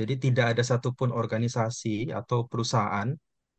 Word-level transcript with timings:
Jadi 0.00 0.14
tidak 0.16 0.56
ada 0.56 0.62
satupun 0.64 1.12
organisasi 1.12 2.08
atau 2.12 2.48
perusahaan 2.48 3.08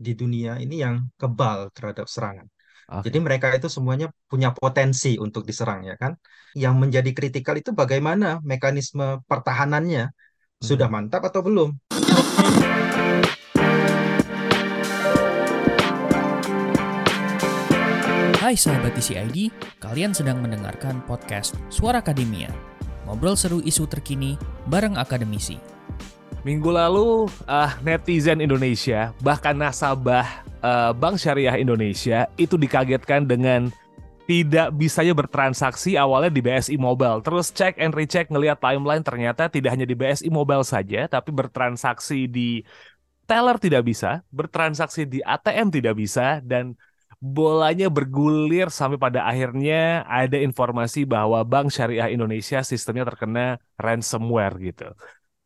di 0.01 0.17
dunia 0.17 0.57
ini 0.57 0.81
yang 0.81 1.05
kebal 1.17 1.69
terhadap 1.73 2.09
serangan. 2.09 2.49
Jadi 2.91 3.17
Oke. 3.21 3.25
mereka 3.25 3.47
itu 3.55 3.71
semuanya 3.71 4.11
punya 4.27 4.51
potensi 4.51 5.15
untuk 5.15 5.47
diserang 5.47 5.87
ya 5.87 5.95
kan. 5.95 6.17
Yang 6.57 6.75
menjadi 6.75 7.11
kritikal 7.15 7.55
itu 7.55 7.71
bagaimana 7.71 8.43
mekanisme 8.43 9.23
pertahanannya 9.29 10.11
sudah 10.59 10.91
Mhm. 10.91 10.93
mantap 10.93 11.23
atau 11.23 11.39
belum. 11.39 11.69
Hai 18.41 18.59
sahabat 18.59 18.91
TCID, 18.99 19.47
kalian 19.79 20.11
sedang 20.11 20.43
mendengarkan 20.43 20.99
podcast 21.07 21.55
Suara 21.71 22.03
Akademia. 22.03 22.51
Ngobrol 23.07 23.39
seru 23.39 23.63
isu 23.63 23.87
terkini 23.87 24.35
bareng 24.67 24.99
akademisi. 24.99 25.70
Minggu 26.41 26.73
lalu 26.73 27.29
uh, 27.45 27.71
netizen 27.85 28.41
Indonesia 28.41 29.13
bahkan 29.21 29.53
nasabah 29.53 30.25
uh, 30.65 30.89
Bank 30.89 31.21
Syariah 31.21 31.61
Indonesia 31.61 32.25
itu 32.33 32.57
dikagetkan 32.57 33.29
dengan 33.29 33.69
tidak 34.25 34.73
bisanya 34.73 35.13
bertransaksi 35.13 36.01
awalnya 36.01 36.33
di 36.33 36.41
BSI 36.41 36.81
Mobile. 36.81 37.21
Terus 37.21 37.53
cek 37.53 37.77
and 37.77 37.93
recheck 37.93 38.25
ngelihat 38.33 38.57
timeline 38.57 39.05
ternyata 39.05 39.53
tidak 39.53 39.69
hanya 39.69 39.85
di 39.85 39.93
BSI 39.93 40.33
Mobile 40.33 40.65
saja 40.65 41.05
tapi 41.05 41.29
bertransaksi 41.29 42.25
di 42.25 42.65
teller 43.29 43.61
tidak 43.61 43.85
bisa, 43.85 44.25
bertransaksi 44.33 45.05
di 45.05 45.21
ATM 45.21 45.69
tidak 45.69 45.93
bisa 45.93 46.41
dan 46.41 46.73
bolanya 47.21 47.85
bergulir 47.85 48.73
sampai 48.73 48.97
pada 48.97 49.29
akhirnya 49.29 50.09
ada 50.09 50.41
informasi 50.41 51.05
bahwa 51.05 51.45
Bank 51.45 51.69
Syariah 51.69 52.09
Indonesia 52.09 52.65
sistemnya 52.65 53.05
terkena 53.05 53.61
ransomware 53.77 54.57
gitu. 54.57 54.89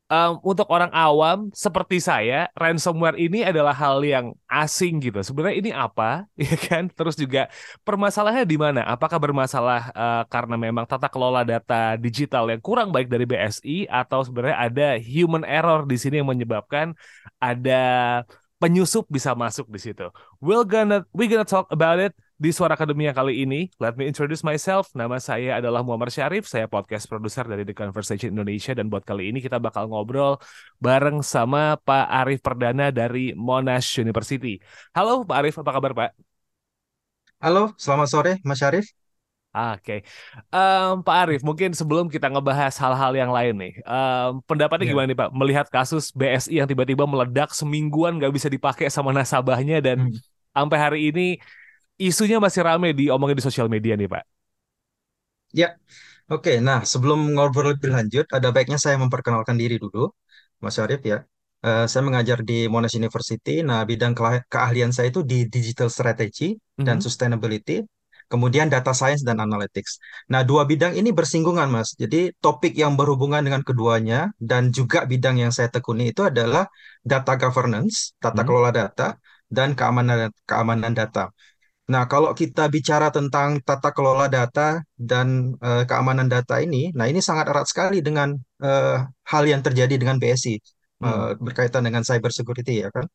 Um, 0.06 0.38
untuk 0.46 0.70
orang 0.70 0.94
awam 0.94 1.50
seperti 1.50 1.98
saya, 1.98 2.46
ransomware 2.54 3.18
ini 3.18 3.42
adalah 3.42 3.74
hal 3.74 4.06
yang 4.06 4.38
asing 4.46 5.02
gitu. 5.02 5.18
Sebenarnya 5.26 5.58
ini 5.58 5.72
apa, 5.74 6.30
ya 6.38 6.54
kan? 6.62 6.94
Terus 6.94 7.18
juga 7.18 7.50
permasalahannya 7.82 8.46
di 8.46 8.54
mana? 8.54 8.86
Apakah 8.86 9.18
bermasalah 9.18 9.90
uh, 9.98 10.24
karena 10.30 10.62
memang 10.62 10.86
tata 10.86 11.10
kelola 11.10 11.42
data 11.42 11.98
digital 11.98 12.46
yang 12.54 12.62
kurang 12.62 12.94
baik 12.94 13.10
dari 13.10 13.26
BSI 13.26 13.90
atau 13.90 14.22
sebenarnya 14.22 14.58
ada 14.62 14.88
human 15.02 15.42
error 15.42 15.90
di 15.90 15.98
sini 15.98 16.22
yang 16.22 16.30
menyebabkan 16.30 16.94
ada 17.42 17.82
penyusup 18.62 19.10
bisa 19.10 19.34
masuk 19.34 19.66
di 19.74 19.80
situ. 19.82 20.06
We're 20.38 20.70
gonna 20.70 21.02
we 21.18 21.26
gonna 21.26 21.50
talk 21.50 21.66
about 21.74 21.98
it 21.98 22.14
di 22.36 22.52
Suara 22.52 22.76
Akademia 22.76 23.16
kali 23.16 23.48
ini. 23.48 23.72
Let 23.80 23.96
me 23.96 24.04
introduce 24.12 24.44
myself. 24.44 24.92
Nama 24.92 25.16
saya 25.24 25.60
adalah 25.64 25.80
Muhammad 25.88 26.12
Syarif. 26.12 26.44
Saya 26.52 26.68
podcast 26.68 27.08
produser 27.08 27.48
dari 27.48 27.64
The 27.64 27.72
Conversation 27.72 28.36
Indonesia 28.36 28.76
dan 28.76 28.92
buat 28.92 29.08
kali 29.08 29.32
ini 29.32 29.40
kita 29.40 29.56
bakal 29.56 29.88
ngobrol 29.88 30.36
bareng 30.84 31.24
sama 31.24 31.80
Pak 31.80 32.06
Arif 32.12 32.40
Perdana 32.44 32.92
dari 32.92 33.32
Monash 33.34 33.96
University. 34.04 34.60
Halo 34.92 35.24
Pak 35.24 35.36
Arif, 35.40 35.56
apa 35.64 35.72
kabar 35.72 35.92
Pak? 35.96 36.10
Halo, 37.40 37.72
selamat 37.80 38.08
sore 38.12 38.32
Mas 38.44 38.60
Syarif. 38.60 38.86
Oke, 39.56 40.04
um, 40.52 41.00
Pak 41.00 41.16
Arif, 41.16 41.40
mungkin 41.40 41.72
sebelum 41.72 42.12
kita 42.12 42.28
ngebahas 42.28 42.76
hal-hal 42.76 43.16
yang 43.16 43.32
lain 43.32 43.56
nih, 43.56 43.74
um, 43.88 44.44
pendapatnya 44.44 44.84
Ya. 44.84 44.92
gimana 44.92 45.08
nih 45.08 45.16
Pak? 45.16 45.30
Melihat 45.32 45.68
kasus 45.72 46.12
BSI 46.12 46.60
yang 46.60 46.68
tiba-tiba 46.68 47.08
meledak 47.08 47.56
semingguan 47.56 48.20
nggak 48.20 48.36
bisa 48.36 48.52
dipakai 48.52 48.92
sama 48.92 49.16
nasabahnya 49.16 49.80
dan 49.80 50.12
Hmm. 50.12 50.20
sampai 50.52 50.76
hari 50.76 51.00
ini 51.08 51.40
isunya 52.00 52.38
masih 52.46 52.62
rame 52.68 52.88
diomongin 53.00 53.38
di 53.40 53.46
sosial 53.46 53.68
media 53.72 53.94
nih 54.00 54.10
Pak. 54.12 54.24
Ya, 55.60 55.68
oke. 56.34 56.52
Nah, 56.68 56.80
sebelum 56.92 57.20
ngobrol 57.36 57.76
lebih 57.76 57.90
lanjut, 57.98 58.26
ada 58.38 58.50
baiknya 58.56 58.80
saya 58.86 58.98
memperkenalkan 59.04 59.56
diri 59.62 59.76
dulu, 59.84 60.12
Mas 60.64 60.76
Syarif 60.78 61.02
ya. 61.12 61.18
Eh, 61.66 61.86
saya 61.92 62.04
mengajar 62.08 62.40
di 62.50 62.68
Monash 62.74 62.96
University. 63.02 63.52
Nah, 63.70 63.80
bidang 63.90 64.14
keahlian 64.54 64.92
saya 64.96 65.08
itu 65.14 65.22
di 65.32 65.38
digital 65.56 65.90
strategy 65.98 66.56
dan 66.88 66.98
Mhm. 66.98 67.06
sustainability, 67.06 67.84
kemudian 68.32 68.68
data 68.74 68.92
science 69.00 69.24
dan 69.28 69.38
analytics. 69.46 69.92
Nah, 70.32 70.42
dua 70.50 70.64
bidang 70.72 70.94
ini 71.00 71.10
bersinggungan, 71.20 71.70
Mas. 71.76 71.90
Jadi, 72.02 72.34
topik 72.44 72.74
yang 72.84 72.94
berhubungan 73.00 73.42
dengan 73.48 73.62
keduanya 73.70 74.20
dan 74.42 74.64
juga 74.78 75.00
bidang 75.12 75.36
yang 75.44 75.52
saya 75.58 75.70
tekuni 75.76 76.12
itu 76.14 76.22
adalah 76.32 76.66
data 77.12 77.34
governance, 77.44 78.14
tata 78.24 78.42
Mhm. 78.42 78.48
kelola 78.48 78.72
data, 78.76 79.18
dan 79.50 79.70
keamanan 79.78 80.30
keamanan 80.50 80.94
data. 80.98 81.32
Nah, 81.94 82.04
kalau 82.10 82.32
kita 82.34 82.66
bicara 82.76 83.08
tentang 83.14 83.62
tata 83.62 83.90
kelola 83.94 84.26
data 84.26 84.82
dan 84.98 85.54
eh, 85.62 85.84
keamanan 85.90 86.26
data 86.26 86.58
ini, 86.66 86.90
nah 86.98 87.06
ini 87.12 87.22
sangat 87.22 87.46
erat 87.52 87.68
sekali 87.70 88.02
dengan 88.02 88.34
eh, 88.66 88.98
hal 89.32 89.44
yang 89.46 89.62
terjadi 89.62 89.94
dengan 90.02 90.18
BSI 90.22 90.56
eh, 91.06 91.30
berkaitan 91.38 91.86
dengan 91.86 92.02
cyber 92.02 92.32
security 92.34 92.82
ya 92.84 92.90
kan. 92.90 93.06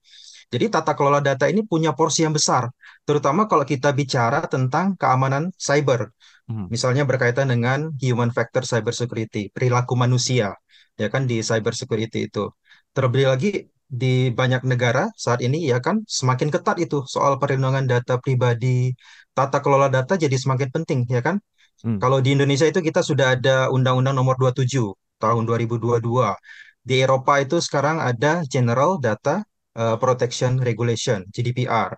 Jadi 0.51 0.67
tata 0.75 0.93
kelola 0.99 1.19
data 1.23 1.47
ini 1.47 1.63
punya 1.63 1.91
porsi 1.99 2.27
yang 2.27 2.35
besar, 2.35 2.71
terutama 3.07 3.47
kalau 3.51 3.63
kita 3.63 3.91
bicara 3.95 4.43
tentang 4.51 4.99
keamanan 4.99 5.51
cyber, 5.55 6.11
Mhm. 6.51 6.67
misalnya 6.75 7.03
berkaitan 7.07 7.47
dengan 7.55 7.95
human 8.03 8.31
factor 8.35 8.63
cyber 8.67 8.91
security, 8.91 9.55
perilaku 9.55 9.95
manusia, 9.95 10.59
ya 10.99 11.07
kan 11.07 11.23
di 11.31 11.39
cyber 11.47 11.75
security 11.79 12.27
itu. 12.27 12.51
Terlebih 12.95 13.25
lagi 13.31 13.51
di 13.91 14.31
banyak 14.31 14.63
negara 14.71 15.11
saat 15.19 15.43
ini 15.43 15.67
ya 15.67 15.83
kan 15.83 16.07
semakin 16.07 16.49
ketat 16.55 16.79
itu 16.79 17.03
soal 17.11 17.43
perlindungan 17.43 17.85
data 17.91 18.23
pribadi, 18.23 18.95
tata 19.35 19.59
kelola 19.65 19.91
data 19.91 20.15
jadi 20.15 20.37
semakin 20.39 20.69
penting 20.71 21.01
ya 21.11 21.21
kan. 21.27 21.37
Mhm. 21.83 21.99
Kalau 22.03 22.19
di 22.25 22.31
Indonesia 22.37 22.67
itu 22.71 22.81
kita 22.89 23.01
sudah 23.03 23.35
ada 23.35 23.57
Undang-Undang 23.75 24.15
Nomor 24.15 24.37
27 24.39 24.95
tahun 25.19 25.43
2022. 25.49 26.39
Di 26.87 27.03
Eropa 27.05 27.43
itu 27.43 27.59
sekarang 27.61 28.01
ada 28.01 28.47
General 28.47 28.97
Data 29.03 29.43
eh, 29.77 29.97
Protection 29.99 30.63
Regulation, 30.63 31.27
GDPR. 31.35 31.91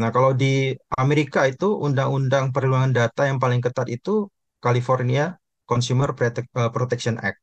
Nah, 0.00 0.10
kalau 0.10 0.34
di 0.34 0.74
Amerika 0.98 1.46
itu 1.46 1.70
Undang-Undang 1.86 2.50
Perlindungan 2.50 2.90
Data 2.90 3.30
yang 3.30 3.38
paling 3.38 3.62
ketat 3.62 3.86
itu 3.92 4.26
California 4.58 5.38
Consumer 5.68 6.10
eh, 6.18 6.70
Protection 6.74 7.16
Act. 7.20 7.38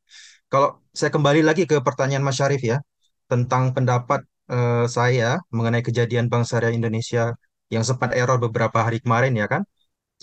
Kalau 0.51 0.83
saya 0.91 1.11
kembali 1.15 1.41
lagi 1.47 1.63
ke 1.63 1.79
pertanyaan 1.79 2.23
Mas 2.27 2.35
Syarif 2.39 2.59
ya, 2.59 2.83
tentang 3.31 3.63
pendapat 3.75 4.19
eh, 4.53 4.85
saya 4.97 5.39
mengenai 5.55 5.83
kejadian 5.87 6.25
Bank 6.31 6.43
Syariah 6.49 6.75
Indonesia 6.79 7.23
yang 7.73 7.83
sempat 7.89 8.09
error 8.19 8.37
beberapa 8.45 8.77
hari 8.85 8.99
kemarin 9.03 9.33
ya 9.41 9.47
kan. 9.53 9.63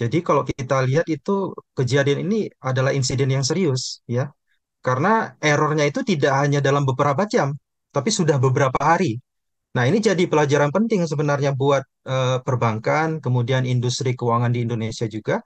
Jadi 0.00 0.19
kalau 0.26 0.42
kita 0.50 0.76
lihat 0.88 1.06
itu 1.16 1.32
kejadian 1.78 2.19
ini 2.26 2.38
adalah 2.70 2.92
insiden 2.98 3.30
yang 3.36 3.44
serius 3.50 3.82
ya. 4.16 4.30
Karena 4.86 5.34
errornya 5.42 5.84
itu 5.91 6.00
tidak 6.10 6.32
hanya 6.41 6.60
dalam 6.69 6.84
beberapa 6.91 7.22
jam, 7.34 7.48
tapi 7.96 8.10
sudah 8.19 8.36
beberapa 8.38 8.78
hari. 8.91 9.19
Nah, 9.76 9.84
ini 9.90 9.98
jadi 10.08 10.25
pelajaran 10.32 10.70
penting 10.76 11.00
sebenarnya 11.06 11.52
buat 11.62 11.82
eh, 12.08 12.38
perbankan, 12.46 13.08
kemudian 13.25 13.62
industri 13.69 14.10
keuangan 14.19 14.50
di 14.54 14.60
Indonesia 14.66 15.06
juga 15.10 15.36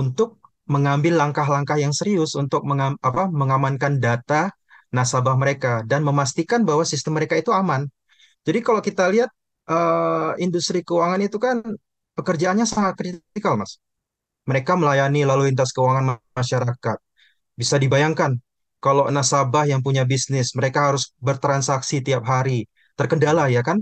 untuk 0.00 0.40
mengambil 0.74 1.14
langkah-langkah 1.22 1.78
yang 1.84 1.94
serius 1.94 2.32
untuk 2.38 2.62
mengam- 2.68 2.98
apa, 3.02 3.28
mengamankan 3.30 3.98
data 4.02 4.50
nasabah 4.96 5.36
mereka 5.42 5.82
dan 5.90 6.00
memastikan 6.08 6.60
bahwa 6.68 6.84
sistem 6.86 7.18
mereka 7.18 7.34
itu 7.40 7.50
aman. 7.52 7.88
Jadi 8.46 8.60
kalau 8.66 8.80
kita 8.84 9.04
lihat 9.12 9.30
eh, 9.70 10.32
industri 10.44 10.80
keuangan 10.86 11.20
itu 11.24 11.38
kan 11.42 11.56
pekerjaannya 12.18 12.66
sangat 12.68 12.94
kritikal, 13.00 13.54
Mas. 13.60 13.78
Mereka 14.50 14.72
melayani 14.74 15.22
lalu 15.22 15.42
lintas 15.54 15.70
keuangan 15.76 16.04
ma- 16.16 16.22
masyarakat. 16.34 16.98
Bisa 17.60 17.76
dibayangkan 17.78 18.38
kalau 18.82 19.06
nasabah 19.14 19.64
yang 19.70 19.80
punya 19.86 20.02
bisnis, 20.08 20.54
mereka 20.58 20.90
harus 20.92 21.14
bertransaksi 21.22 22.02
tiap 22.06 22.24
hari, 22.26 22.66
terkendala 22.98 23.46
ya 23.52 23.62
kan? 23.62 23.78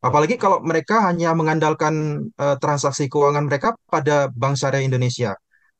Apalagi 0.00 0.36
kalau 0.40 0.62
mereka 0.62 1.02
hanya 1.08 1.34
mengandalkan 1.36 1.94
eh, 2.38 2.56
transaksi 2.62 3.06
keuangan 3.12 3.44
mereka 3.48 3.74
pada 3.90 4.30
Bank 4.32 4.56
Syariah 4.60 4.86
Indonesia. 4.86 5.34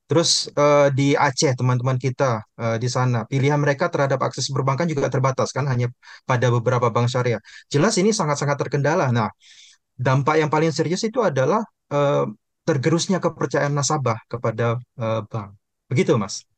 Terus 0.08 0.48
eh, 0.56 0.88
di 0.98 1.12
Aceh 1.12 1.52
teman-teman 1.52 2.00
kita 2.00 2.40
eh, 2.56 2.76
di 2.82 2.88
sana 2.88 3.28
pilihan 3.28 3.60
mereka 3.60 3.92
terhadap 3.92 4.18
akses 4.24 4.48
perbankan 4.48 4.88
juga 4.88 5.12
terbatas 5.12 5.52
kan 5.56 5.68
hanya 5.68 5.92
pada 6.24 6.48
beberapa 6.48 6.88
bank 6.88 7.12
syariah. 7.12 7.40
Jelas 7.68 7.94
ini 8.00 8.10
sangat-sangat 8.16 8.56
terkendala. 8.56 9.12
Nah, 9.12 9.28
dampak 9.94 10.40
yang 10.40 10.48
paling 10.48 10.72
serius 10.72 11.04
itu 11.04 11.20
adalah 11.20 11.60
eh, 11.92 12.24
tergerusnya 12.64 13.20
kepercayaan 13.20 13.72
nasabah 13.76 14.18
kepada 14.32 14.80
eh, 14.96 15.20
bank. 15.28 15.48
Begitu, 15.92 16.16
Mas. 16.16 16.48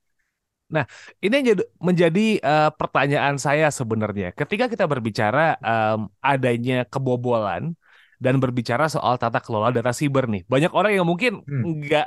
Nah, 0.70 0.86
ini 1.18 1.34
yang 1.42 1.46
jadi- 1.54 1.68
menjadi 1.82 2.26
uh, 2.46 2.70
pertanyaan 2.70 3.34
saya 3.42 3.74
sebenarnya. 3.74 4.30
Ketika 4.30 4.70
kita 4.70 4.86
berbicara 4.86 5.58
um, 5.58 6.06
adanya 6.22 6.86
kebobolan 6.86 7.74
dan 8.20 8.36
berbicara 8.42 8.84
soal 8.92 9.16
tata 9.16 9.40
kelola 9.40 9.72
data 9.72 9.90
siber 9.96 10.24
nih, 10.28 10.42
banyak 10.52 10.70
orang 10.76 10.92
yang 10.92 11.06
mungkin 11.08 11.40
Hmm, 11.46 11.64
nggak 11.64 12.06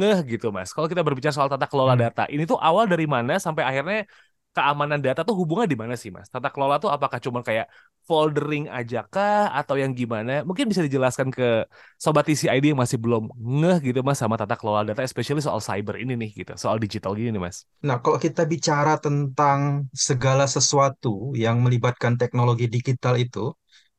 ngeh 0.00 0.18
gitu, 0.36 0.48
Mas. 0.56 0.72
Kalau 0.74 0.88
kita 0.88 1.04
berbicara 1.06 1.32
soal 1.36 1.50
tata 1.52 1.68
kelola 1.68 1.92
hmm, 1.92 2.02
data, 2.02 2.24
ini 2.32 2.42
tuh 2.48 2.56
awal 2.56 2.84
dari 2.88 3.04
mana 3.04 3.36
sampai 3.36 3.62
akhirnya 3.68 4.08
keamanan 4.56 5.00
data 5.00 5.20
tuh 5.24 5.36
hubungan 5.36 5.64
di 5.64 5.76
mana 5.76 5.94
sih, 5.96 6.12
Mas? 6.12 6.28
Tata 6.28 6.48
kelola 6.52 6.76
tuh 6.76 6.88
apakah 6.92 7.18
cuma 7.24 7.40
kayak 7.40 7.66
foldering 8.08 8.68
aja 8.68 9.04
kah 9.08 9.48
atau 9.52 9.76
yang 9.80 9.92
gimana? 9.96 10.44
Mungkin 10.48 10.68
bisa 10.68 10.82
dijelaskan 10.84 11.28
ke 11.32 11.64
sobat 11.96 12.24
TCID 12.28 12.64
yang 12.72 12.80
masih 12.80 12.98
belum 13.00 13.32
ngeh 13.36 13.76
gitu 13.92 14.00
Mas 14.04 14.18
sama 14.20 14.36
tata 14.40 14.56
kelola 14.60 14.84
data, 14.88 15.00
especially 15.04 15.40
soal 15.44 15.60
cyber 15.60 15.96
ini 16.00 16.12
nih 16.20 16.30
gitu, 16.44 16.52
soal 16.60 16.76
digital 16.80 17.12
gini 17.16 17.32
nih 17.32 17.42
Mas. 17.46 17.64
Nah, 17.88 17.98
kalau 18.04 18.18
kita 18.26 18.42
bicara 18.46 18.94
tentang 19.06 19.90
segala 19.90 20.46
sesuatu 20.46 21.34
yang 21.34 21.56
melibatkan 21.66 22.14
teknologi 22.14 22.70
digital 22.70 23.14
itu, 23.18 23.50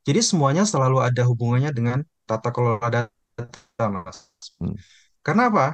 jadi 0.04 0.20
semuanya 0.20 0.68
selalu 0.68 1.00
ada 1.00 1.24
hubungannya 1.24 1.72
dengan 1.72 1.98
tata 2.28 2.52
kelola 2.52 2.88
data, 2.92 3.84
Mas. 3.88 4.28
Hmm. 4.60 4.76
Karena 5.24 5.48
apa? 5.48 5.66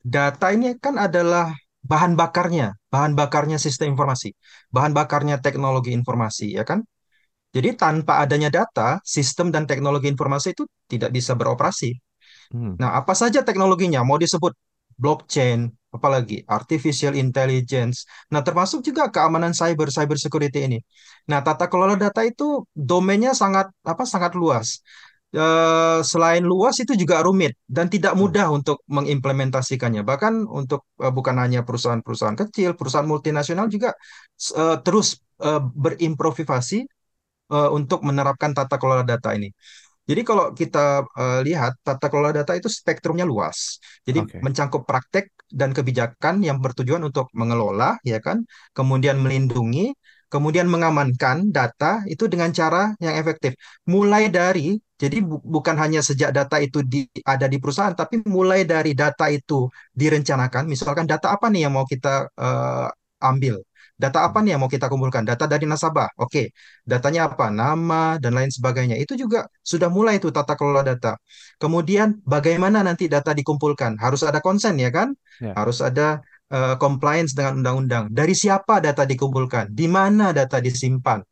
Data 0.00 0.54
ini 0.54 0.78
kan 0.80 0.96
adalah 0.96 1.52
bahan 1.84 2.16
bakarnya, 2.16 2.74
bahan 2.88 3.12
bakarnya 3.12 3.60
sistem 3.60 3.92
informasi, 3.92 4.32
bahan 4.72 4.96
bakarnya 4.96 5.38
teknologi 5.44 5.92
informasi, 5.92 6.56
ya 6.56 6.64
kan? 6.64 6.80
Jadi 7.52 7.76
tanpa 7.76 8.20
adanya 8.24 8.52
data, 8.52 9.00
sistem 9.04 9.48
dan 9.54 9.64
teknologi 9.64 10.08
informasi 10.10 10.52
itu 10.56 10.64
tidak 10.90 11.12
bisa 11.12 11.32
beroperasi. 11.36 11.96
Hmm. 12.52 12.76
Nah, 12.80 12.96
apa 13.00 13.12
saja 13.12 13.40
teknologinya? 13.42 14.00
Mau 14.04 14.16
disebut 14.20 14.52
blockchain, 15.00 15.70
apalagi 15.96 16.44
artificial 16.48 17.14
intelligence. 17.16 18.04
Nah, 18.32 18.40
termasuk 18.46 18.80
juga 18.84 19.08
keamanan 19.14 19.52
cyber, 19.56 19.88
cyber 19.92 20.18
security 20.20 20.68
ini. 20.68 20.78
Nah, 21.30 21.40
tata 21.46 21.66
kelola 21.70 21.96
data 21.96 22.20
itu 22.26 22.64
domainnya 22.76 23.32
sangat 23.36 23.66
apa 23.84 24.04
sangat 24.08 24.32
luas. 24.36 24.80
Eh, 25.36 26.00
selain 26.06 26.40
luas 26.46 26.78
itu 26.80 26.94
juga 26.96 27.20
rumit 27.20 27.52
dan 27.68 27.90
tidak 27.92 28.14
Hmm. 28.16 28.20
mudah 28.24 28.46
untuk 28.56 28.80
mengimplementasikannya. 28.88 30.02
Bahkan 30.06 30.48
untuk 30.48 30.86
eh, 31.02 31.12
bukan 31.12 31.36
hanya 31.42 31.60
perusahaan-perusahaan 31.66 32.38
kecil, 32.40 32.70
perusahaan 32.78 33.04
multinasional 33.08 33.66
juga 33.68 33.92
eh, 34.56 34.76
terus 34.84 35.20
eh, 35.44 35.60
berimprovisasi 35.60 36.78
eh, 37.54 37.70
untuk 37.78 38.00
menerapkan 38.08 38.52
tata 38.56 38.76
kelola 38.80 39.04
data 39.06 39.32
ini. 39.38 39.50
Jadi 40.06 40.20
kalau 40.28 40.44
kita 40.54 41.02
eh, 41.18 41.40
lihat 41.46 41.72
tata 41.86 42.06
kelola 42.10 42.30
data 42.34 42.52
itu 42.58 42.68
spektrumnya 42.70 43.26
luas. 43.26 43.82
Jadi 44.06 44.20
Oke. 44.22 44.38
mencangkup 44.44 44.82
praktek 44.86 45.34
dan 45.50 45.70
kebijakan 45.76 46.42
yang 46.46 46.58
bertujuan 46.62 47.02
untuk 47.06 47.26
mengelola, 47.34 47.98
ya 48.06 48.18
kan, 48.22 48.42
kemudian 48.74 49.18
melindungi, 49.22 49.94
kemudian 50.30 50.66
mengamankan 50.70 51.50
data 51.54 52.02
itu 52.10 52.26
dengan 52.26 52.50
cara 52.50 52.94
yang 53.02 53.14
efektif. 53.18 53.54
Mulai 53.86 54.30
dari 54.30 54.78
jadi 54.96 55.20
bu- 55.20 55.44
bukan 55.44 55.76
hanya 55.76 56.00
sejak 56.00 56.32
data 56.32 56.56
itu 56.62 56.80
di, 56.80 57.04
ada 57.26 57.46
di 57.52 57.58
perusahaan, 57.60 57.92
tapi 57.92 58.24
mulai 58.24 58.64
dari 58.64 58.96
data 58.96 59.28
itu 59.28 59.68
direncanakan. 59.92 60.64
Misalkan 60.72 61.04
data 61.04 61.34
apa 61.36 61.46
nih 61.52 61.68
yang 61.68 61.74
mau 61.76 61.86
kita 61.86 62.30
eh, 62.32 62.88
ambil? 63.22 63.60
Data 63.96 64.28
apa 64.28 64.44
nih 64.44 64.54
yang 64.54 64.60
mau 64.60 64.68
kita 64.68 64.92
kumpulkan? 64.92 65.24
Data 65.24 65.48
dari 65.48 65.64
nasabah. 65.64 66.12
Oke, 66.20 66.52
datanya 66.84 67.32
apa? 67.32 67.48
Nama 67.48 68.20
dan 68.20 68.36
lain 68.36 68.52
sebagainya. 68.52 69.00
Itu 69.00 69.16
juga 69.16 69.48
sudah 69.64 69.88
mulai 69.88 70.20
itu 70.20 70.28
tata 70.28 70.52
kelola 70.52 70.84
data. 70.84 71.16
Kemudian 71.56 72.20
bagaimana 72.28 72.84
nanti 72.84 73.08
data 73.08 73.32
dikumpulkan? 73.32 73.96
Harus 73.96 74.20
ada 74.28 74.44
konsen 74.44 74.76
ya 74.76 74.92
kan? 74.92 75.16
Ya. 75.40 75.56
Harus 75.56 75.80
ada 75.80 76.20
eh, 76.52 76.76
compliance 76.76 77.32
dengan 77.32 77.64
undang-undang. 77.64 78.04
Dari 78.12 78.36
siapa 78.36 78.84
data 78.84 79.08
dikumpulkan? 79.08 79.72
Di 79.72 79.88
mana 79.88 80.36
data 80.36 80.60
disimpan? 80.60 81.24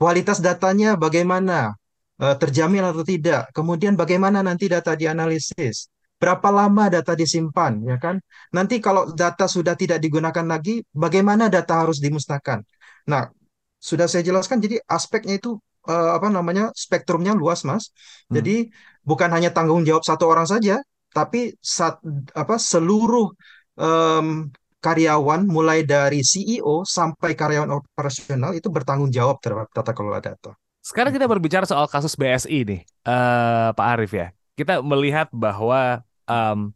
Kualitas 0.00 0.40
datanya 0.40 0.96
bagaimana? 0.96 1.76
Eh, 2.16 2.36
terjamin 2.40 2.80
atau 2.80 3.04
tidak? 3.04 3.52
Kemudian 3.52 3.92
bagaimana 3.92 4.40
nanti 4.40 4.72
data 4.72 4.96
dianalisis? 4.96 5.92
Berapa 6.16 6.48
lama 6.48 6.88
data 6.88 7.12
disimpan, 7.12 7.76
ya 7.84 7.96
kan? 8.00 8.16
Nanti 8.56 8.80
kalau 8.80 9.12
data 9.12 9.44
sudah 9.44 9.76
tidak 9.76 10.00
digunakan 10.00 10.46
lagi, 10.48 10.80
bagaimana 10.96 11.52
data 11.52 11.84
harus 11.84 12.00
dimusnahkan? 12.00 12.64
Nah, 13.04 13.28
sudah 13.76 14.08
saya 14.08 14.24
jelaskan, 14.24 14.64
jadi 14.64 14.80
aspeknya 14.88 15.36
itu 15.36 15.60
eh, 15.84 16.10
apa 16.16 16.32
namanya 16.32 16.72
spektrumnya 16.72 17.36
luas, 17.36 17.68
Mas. 17.68 17.92
Hmm. 18.26 18.40
Jadi 18.40 18.72
bukan 19.04 19.28
hanya 19.28 19.52
tanggung 19.52 19.84
jawab 19.84 20.02
satu 20.08 20.24
orang 20.32 20.48
saja, 20.48 20.80
tapi 21.12 21.52
sat, 21.60 22.00
apa 22.36 22.56
seluruh 22.60 23.32
em, 23.80 24.52
karyawan 24.80 25.48
mulai 25.48 25.82
dari 25.82 26.20
CEO 26.20 26.84
sampai 26.84 27.32
karyawan 27.32 27.72
operasional 27.72 28.52
itu 28.52 28.68
bertanggung 28.68 29.08
jawab 29.08 29.40
terhadap 29.40 29.72
tata 29.72 29.92
kelola 29.96 30.20
data. 30.20 30.52
Sekarang 30.84 31.10
kita 31.10 31.26
berbicara 31.26 31.66
soal 31.66 31.90
kasus 31.90 32.14
BSI 32.14 32.62
nih, 32.62 32.80
eh, 32.84 33.68
Pak 33.74 33.86
Arief 33.96 34.12
ya. 34.14 34.30
Kita 34.56 34.80
melihat 34.80 35.28
bahwa 35.32 36.00
em, 36.24 36.72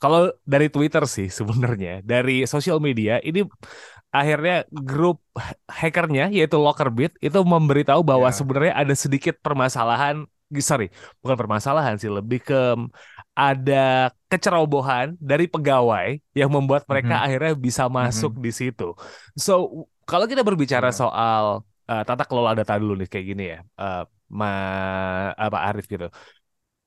kalau 0.00 0.32
dari 0.48 0.68
Twitter 0.72 1.04
sih 1.04 1.28
sebenarnya, 1.28 2.00
dari 2.06 2.46
sosial 2.48 2.78
media 2.80 3.20
ini 3.20 3.44
akhirnya 4.08 4.64
grup 4.72 5.20
hackernya 5.68 6.32
yaitu 6.32 6.56
Lockerbit 6.56 7.12
itu 7.20 7.38
memberitahu 7.44 8.00
bahwa 8.00 8.28
Ya. 8.30 8.36
sebenarnya 8.36 8.74
ada 8.80 8.94
sedikit 8.96 9.36
permasalahan, 9.44 10.24
sorry, 10.64 10.88
bukan 11.20 11.36
permasalahan 11.36 12.00
sih, 12.00 12.08
lebih 12.08 12.40
ke 12.40 12.60
ada 13.38 14.10
kecerobohan 14.32 15.14
dari 15.20 15.46
pegawai 15.46 16.18
yang 16.34 16.50
membuat 16.50 16.84
mereka 16.90 17.20
Mhm. 17.20 17.24
akhirnya 17.26 17.52
bisa 17.54 17.84
masuk 17.86 18.32
di 18.42 18.50
situ. 18.50 18.96
So 19.38 19.86
kalau 20.08 20.24
kita 20.26 20.42
berbicara 20.42 20.88
Ya. 20.88 20.96
soal 20.96 21.62
eh, 21.88 22.04
tata 22.04 22.24
kelola 22.28 22.52
data 22.52 22.76
dulu 22.76 22.92
nih 23.00 23.08
kayak 23.08 23.26
gini 23.32 23.44
ya, 23.56 23.60
eh, 23.80 24.04
Ma, 24.28 24.44
apa 25.32 25.58
Arif 25.72 25.88
gitu. 25.88 26.04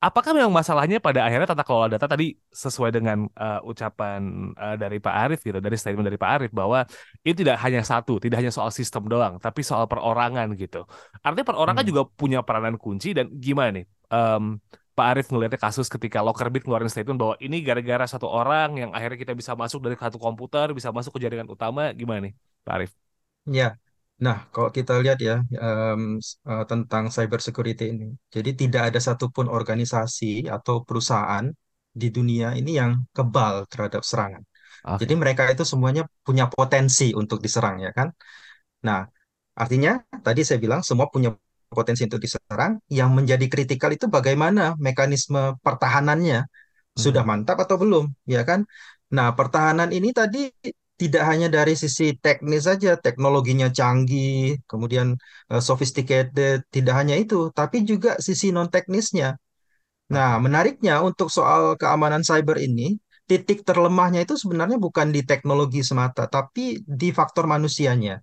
Apakah 0.02 0.34
memang 0.34 0.50
masalahnya 0.50 0.98
pada 0.98 1.22
akhirnya 1.22 1.46
tata 1.46 1.62
kelola 1.62 1.86
data 1.94 2.06
tadi 2.10 2.34
sesuai 2.50 2.90
dengan 2.96 3.18
eh, 3.38 3.60
ucapan 3.70 4.20
eh, 4.58 4.74
dari 4.82 4.98
Pak 4.98 5.14
Arif 5.22 5.38
gitu, 5.46 5.58
dari 5.62 5.76
statement 5.78 6.06
dari 6.10 6.18
Pak 6.18 6.30
Arif 6.34 6.50
bahwa 6.50 6.78
ini 7.22 7.34
tidak 7.40 7.56
hanya 7.62 7.80
satu, 7.86 8.18
tidak 8.18 8.36
hanya 8.42 8.50
soal 8.50 8.74
sistem 8.74 9.06
doang, 9.06 9.38
tapi 9.38 9.62
soal 9.62 9.86
perorangan 9.86 10.46
gitu. 10.58 10.82
Artinya 11.22 11.46
perorangan 11.54 11.84
Hmm. 11.84 11.90
juga 11.90 12.02
punya 12.20 12.38
peranan 12.42 12.74
kunci 12.82 13.14
dan 13.14 13.26
gimana 13.44 13.70
nih? 13.78 13.84
Em, 14.10 14.44
Pak 14.96 15.06
Arif 15.14 15.26
ngelihatnya 15.30 15.60
kasus 15.62 15.86
ketika 15.94 16.18
Lockerbit 16.26 16.62
ngeluarin 16.66 16.90
statement 16.90 17.18
bahwa 17.22 17.34
ini 17.38 17.56
gara-gara 17.62 18.04
satu 18.10 18.26
orang 18.26 18.68
yang 18.82 18.90
akhirnya 18.96 19.18
kita 19.22 19.32
bisa 19.38 19.52
masuk 19.54 19.78
dari 19.86 19.94
satu 19.94 20.18
komputer, 20.18 20.66
bisa 20.76 20.90
masuk 20.90 21.14
ke 21.16 21.20
jaringan 21.24 21.46
utama, 21.46 21.94
gimana 21.94 22.26
nih, 22.26 22.32
Pak 22.66 22.72
Arif? 22.76 22.92
Ya, 23.46 23.78
nah 24.24 24.36
kalau 24.52 24.70
kita 24.76 24.92
lihat 25.02 25.18
ya 25.28 25.34
em, 25.64 26.18
s- 26.22 26.36
eh, 26.50 26.64
tentang 26.70 27.04
cyber 27.14 27.40
security 27.46 27.84
ini, 27.92 28.04
jadi 28.34 28.50
tidak 28.60 28.82
ada 28.92 29.00
satupun 29.08 29.46
organisasi 29.50 30.46
atau 30.54 30.74
perusahaan 30.86 31.46
di 32.00 32.06
dunia 32.16 32.46
ini 32.58 32.70
yang 32.80 32.92
kebal 33.16 33.66
terhadap 33.70 34.02
serangan. 34.10 34.42
Jadi 35.00 35.14
Oke. 35.14 35.22
mereka 35.22 35.42
itu 35.54 35.64
semuanya 35.72 36.02
punya 36.26 36.46
potensi 36.50 37.04
untuk 37.20 37.38
diserang 37.44 37.76
ya 37.86 37.90
kan. 37.98 38.08
Nah, 38.86 39.00
artinya 39.62 39.90
tadi 40.26 40.42
saya 40.46 40.58
bilang 40.64 40.80
semua 40.88 41.06
punya 41.14 41.30
potensi 41.70 42.02
untuk 42.08 42.20
diserang. 42.22 42.72
Yang 42.90 43.10
menjadi 43.18 43.46
kritikal 43.52 43.90
itu 43.96 44.06
bagaimana 44.10 44.74
mekanisme 44.80 45.56
pertahanannya 45.64 46.46
sudah 47.04 47.22
Mhm. 47.22 47.30
mantap 47.30 47.56
atau 47.64 47.76
belum, 47.82 48.04
ya 48.28 48.42
kan? 48.48 48.60
Nah, 49.16 49.32
pertahanan 49.38 49.90
ini 49.96 50.10
tadi 50.16 50.48
tidak 51.02 51.22
hanya 51.30 51.48
dari 51.56 51.74
sisi 51.82 52.04
teknis 52.24 52.62
saja, 52.68 52.90
teknologinya 53.06 53.68
canggih, 53.78 54.62
kemudian 54.70 55.08
eh, 55.52 55.62
sophisticated, 55.68 56.56
tidak 56.74 56.94
hanya 57.00 57.14
itu, 57.22 57.36
tapi 57.58 57.76
juga 57.90 58.10
sisi 58.26 58.46
non 58.56 58.68
teknisnya. 58.74 59.28
Nah, 60.14 60.30
menariknya 60.44 60.94
untuk 61.08 61.28
soal 61.36 61.62
keamanan 61.80 62.22
cyber 62.28 62.56
ini, 62.66 63.00
titik 63.30 63.58
terlemahnya 63.68 64.20
itu 64.26 64.34
sebenarnya 64.42 64.78
bukan 64.86 65.08
di 65.14 65.20
teknologi 65.30 65.80
semata, 65.90 66.22
tapi 66.36 66.62
di 67.00 67.08
faktor 67.18 67.44
manusianya. 67.54 68.14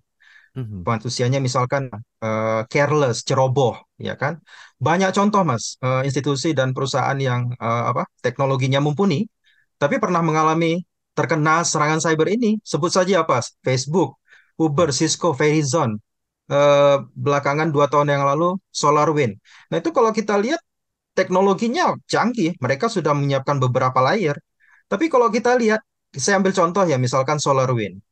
Mhm. 0.58 0.82
Manusianya 0.90 1.38
misalkan 1.46 1.84
eh, 2.24 2.60
careless, 2.72 3.18
ceroboh, 3.28 3.74
ya 3.98 4.14
kan? 4.22 4.34
Banyak 4.86 5.10
contoh, 5.16 5.42
Mas, 5.50 5.64
eh, 5.86 6.02
institusi 6.08 6.48
dan 6.58 6.68
perusahaan 6.76 7.18
yang 7.28 7.42
eh, 7.54 7.82
apa 7.90 8.02
teknologinya 8.24 8.80
mumpuni, 8.84 9.26
tapi 9.80 9.96
pernah 10.02 10.22
mengalami 10.28 10.82
terkena 11.16 11.62
serangan 11.66 12.00
cyber 12.02 12.28
ini. 12.32 12.58
Sebut 12.62 12.90
saja 12.92 13.24
apa? 13.24 13.42
Facebook, 13.66 14.18
Uber, 14.60 14.88
Cisco, 14.94 15.32
Verizon. 15.36 15.98
Eh, 16.50 16.96
belakangan 17.14 17.70
dua 17.70 17.86
tahun 17.86 18.10
yang 18.10 18.26
lalu, 18.26 18.58
SolarWinds. 18.74 19.38
Nah, 19.70 19.76
itu 19.78 19.94
kalau 19.94 20.10
kita 20.10 20.34
lihat 20.34 20.58
teknologinya 21.14 21.94
canggih, 22.10 22.58
mereka 22.58 22.90
sudah 22.90 23.14
menyiapkan 23.14 23.62
beberapa 23.62 24.02
layer. 24.02 24.34
Tapi 24.90 25.06
kalau 25.06 25.30
kita 25.30 25.54
lihat, 25.54 25.78
saya 26.10 26.42
ambil 26.42 26.50
contoh 26.50 26.82
ya, 26.90 26.98
misalkan 26.98 27.38
SolarWinds. 27.38 28.02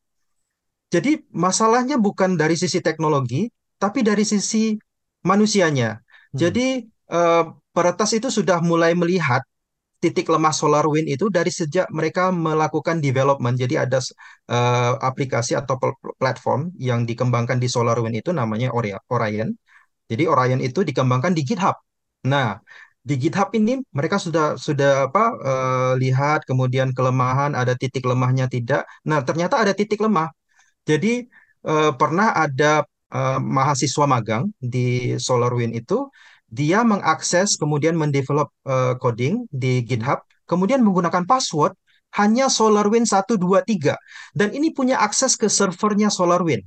Jadi 0.89 1.21
masalahnya 1.35 2.01
bukan 2.01 2.33
dari 2.39 2.55
sisi 2.55 2.79
teknologi, 2.79 3.51
tapi 3.77 4.01
dari 4.01 4.23
sisi 4.23 4.73
manusianya. 5.27 5.99
Hmm. 5.99 6.37
Jadi 6.39 6.67
eh, 6.87 7.43
peretas 7.75 8.09
itu 8.15 8.31
sudah 8.31 8.63
mulai 8.63 8.95
melihat 8.95 9.43
titik 10.03 10.27
lemah 10.33 10.53
SolarWinds 10.55 11.09
itu 11.15 11.25
dari 11.27 11.51
sejak 11.51 11.87
mereka 11.91 12.31
melakukan 12.31 12.97
development. 13.03 13.55
Jadi 13.59 13.75
ada 13.83 13.99
eh, 14.51 14.91
aplikasi 15.09 15.53
atau 15.59 15.75
pl- 15.81 16.15
platform 16.21 16.61
yang 16.79 17.03
dikembangkan 17.09 17.57
di 17.63 17.67
SolarWinds 17.67 18.19
itu 18.23 18.31
namanya 18.39 18.69
Ori- 18.77 18.95
Orion. 19.15 19.49
Jadi 20.11 20.23
Orion 20.27 20.61
itu 20.63 20.79
dikembangkan 20.89 21.33
di 21.37 21.41
GitHub. 21.47 21.75
Nah, 22.31 22.59
di 23.07 23.15
GitHub 23.21 23.49
ini 23.59 23.79
mereka 23.97 24.17
sudah 24.19 24.45
sudah 24.59 25.07
apa 25.09 25.23
eh, 25.49 25.91
lihat 26.03 26.39
kemudian 26.49 26.89
kelemahan, 26.97 27.51
ada 27.55 27.73
titik 27.77 28.03
lemahnya 28.11 28.45
tidak. 28.51 28.83
Nah, 29.09 29.19
ternyata 29.27 29.55
ada 29.63 29.73
titik 29.77 29.99
lemah. 30.05 30.29
Jadi 30.89 31.25
eh, 31.69 31.91
pernah 31.99 32.27
ada 32.45 32.83
eh, 33.13 33.39
mahasiswa 33.39 34.05
magang 34.13 34.43
di 34.59 35.15
SolarWind 35.19 35.73
itu 35.79 35.97
dia 36.49 36.81
mengakses 36.81 37.55
kemudian 37.55 37.93
mendevelop 37.93 38.49
eh, 38.65 38.93
coding 38.97 39.45
di 39.53 39.85
GitHub, 39.85 40.25
kemudian 40.49 40.81
menggunakan 40.81 41.23
password 41.29 41.77
hanya 42.17 42.49
SolarWind 42.49 43.05
123 43.05 43.93
dan 44.33 44.49
ini 44.49 44.73
punya 44.73 44.97
akses 44.97 45.37
ke 45.37 45.45
servernya 45.45 46.09
SolarWind. 46.09 46.65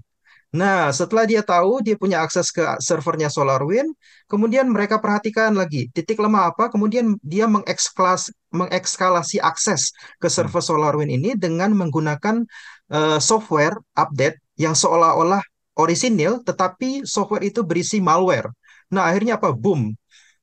Nah, 0.52 0.92
setelah 0.92 1.24
dia 1.24 1.40
tahu 1.40 1.80
dia 1.80 1.96
punya 1.96 2.20
akses 2.20 2.52
ke 2.52 2.60
servernya 2.76 3.32
SolarWind, 3.32 3.88
kemudian 4.28 4.68
mereka 4.68 5.00
perhatikan 5.00 5.56
lagi 5.56 5.88
titik 5.96 6.20
lemah 6.20 6.52
apa, 6.52 6.68
kemudian 6.68 7.16
dia 7.24 7.48
mengekskelas, 7.48 8.28
mengekskalasi 8.52 9.40
akses 9.40 9.96
ke 10.20 10.28
server 10.28 10.60
SolarWind 10.60 11.08
ini 11.08 11.30
dengan 11.40 11.72
menggunakan 11.72 12.44
eh, 12.92 13.18
software 13.18 13.80
update 13.96 14.44
yang 14.60 14.76
seolah-olah 14.76 15.40
orisinil, 15.72 16.44
tetapi 16.44 17.08
software 17.08 17.48
itu 17.48 17.64
berisi 17.64 18.04
malware. 18.04 18.52
Nah, 18.94 19.02
akhirnya 19.08 19.32
apa? 19.40 19.48
Boom. 19.62 19.80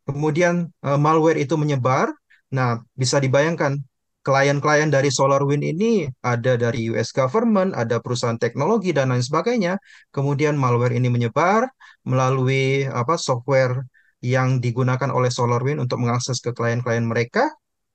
Kemudian 0.08 0.56
eh, 0.88 1.00
malware 1.06 1.40
itu 1.46 1.56
menyebar. 1.62 2.08
Nah, 2.56 2.82
bisa 3.02 3.18
dibayangkan 3.22 3.74
klien-klien 4.26 4.90
dari 4.92 5.10
SolarWind 5.14 5.64
ini 5.64 6.10
ada 6.26 6.54
dari 6.60 6.90
US 6.92 7.10
government, 7.16 7.72
ada 7.78 7.98
perusahaan 8.04 8.38
teknologi 8.42 8.92
dan 8.98 9.14
lain 9.14 9.24
sebagainya. 9.24 9.74
Kemudian 10.16 10.56
malware 10.60 10.96
ini 11.00 11.08
menyebar 11.14 11.70
melalui 12.04 12.86
apa 12.90 13.16
software 13.16 13.86
yang 14.20 14.60
digunakan 14.60 15.10
oleh 15.14 15.32
SolarWind 15.32 15.80
untuk 15.86 15.98
mengakses 16.04 16.38
ke 16.44 16.52
klien-klien 16.58 17.06
mereka. 17.06 17.48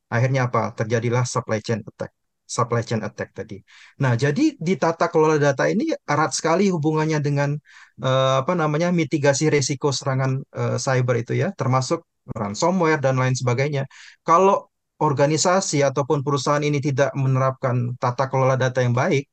Akhirnya 0.08 0.48
apa? 0.48 0.72
Terjadilah 0.78 1.24
supply 1.28 1.60
chain 1.60 1.82
attack. 1.84 2.23
Supply 2.44 2.84
chain 2.84 3.00
attack 3.00 3.32
tadi. 3.32 3.56
Nah, 4.04 4.12
jadi 4.20 4.52
di 4.60 4.74
tata 4.76 5.08
kelola 5.08 5.40
data 5.40 5.64
ini 5.64 5.88
erat 6.04 6.36
sekali 6.36 6.68
hubungannya 6.68 7.18
dengan 7.24 7.56
eh, 8.04 8.34
apa 8.44 8.52
namanya 8.52 8.92
mitigasi 8.92 9.48
risiko 9.48 9.88
serangan 9.90 10.44
eh, 10.52 10.76
cyber 10.76 11.16
itu 11.24 11.32
ya, 11.40 11.48
termasuk 11.56 12.04
ransomware 12.28 13.00
dan 13.00 13.16
lain 13.16 13.32
sebagainya. 13.32 13.88
Kalau 14.20 14.68
organisasi 15.00 15.80
ataupun 15.82 16.20
perusahaan 16.20 16.62
ini 16.62 16.78
tidak 16.84 17.16
menerapkan 17.16 17.96
tata 17.96 18.28
kelola 18.28 18.60
data 18.60 18.84
yang 18.84 18.92
baik, 18.92 19.24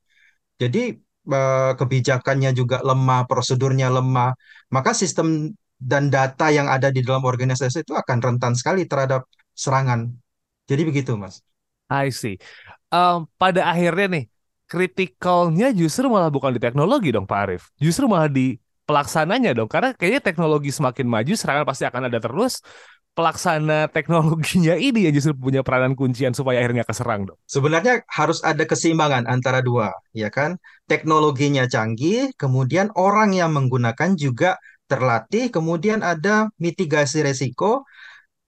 jadi 0.56 0.96
eh, 1.36 1.72
kebijakannya 1.76 2.56
juga 2.56 2.80
lemah, 2.80 3.28
prosedurnya 3.28 3.92
lemah, 3.92 4.32
maka 4.72 4.96
sistem 4.96 5.52
dan 5.82 6.14
data 6.14 6.48
yang 6.54 6.70
ada 6.70 6.94
di 6.94 7.02
dalam 7.02 7.26
organisasi 7.26 7.84
itu 7.84 7.98
akan 7.98 8.18
rentan 8.22 8.54
sekali 8.54 8.86
terhadap 8.86 9.26
serangan. 9.52 10.14
Jadi 10.70 10.82
begitu, 10.88 11.18
Mas. 11.18 11.42
I 11.92 12.08
see. 12.14 12.40
Em, 12.92 13.24
pada 13.40 13.62
akhirnya 13.72 14.08
nih, 14.20 14.24
kritikalnya 14.68 15.72
justru 15.72 16.06
malah 16.12 16.32
bukan 16.32 16.52
di 16.56 16.60
teknologi 16.60 17.10
dong, 17.16 17.28
Pak 17.28 17.40
Arief. 17.48 17.64
Justru 17.80 18.08
malah 18.12 18.28
di 18.28 18.60
pelaksananya 18.88 19.56
dong. 19.56 19.70
Karena 19.72 19.96
kayaknya 19.96 20.22
teknologi 20.24 20.70
semakin 20.76 21.08
maju, 21.08 21.34
serangan 21.36 21.66
pasti 21.68 21.84
akan 21.88 22.12
ada 22.12 22.20
terus. 22.20 22.60
Pelaksana 23.12 23.92
teknologinya 23.92 24.80
ini 24.80 25.04
yang 25.04 25.12
justru 25.12 25.36
punya 25.36 25.68
peranan 25.68 26.00
kuncian 26.00 26.32
supaya 26.32 26.64
akhirnya 26.64 26.88
keserang 26.88 27.28
dong. 27.28 27.36
Sebenarnya 27.44 28.08
harus 28.08 28.40
ada 28.40 28.64
keseimbangan 28.64 29.28
antara 29.28 29.60
dua, 29.60 29.92
ya 30.16 30.32
kan? 30.32 30.56
Teknologinya 30.88 31.68
canggih, 31.68 32.32
kemudian 32.40 32.88
orang 32.96 33.36
yang 33.36 33.52
menggunakan 33.52 34.16
juga 34.16 34.56
terlatih, 34.88 35.52
kemudian 35.52 36.08
ada 36.08 36.48
mitigasi 36.56 37.20
resiko, 37.20 37.84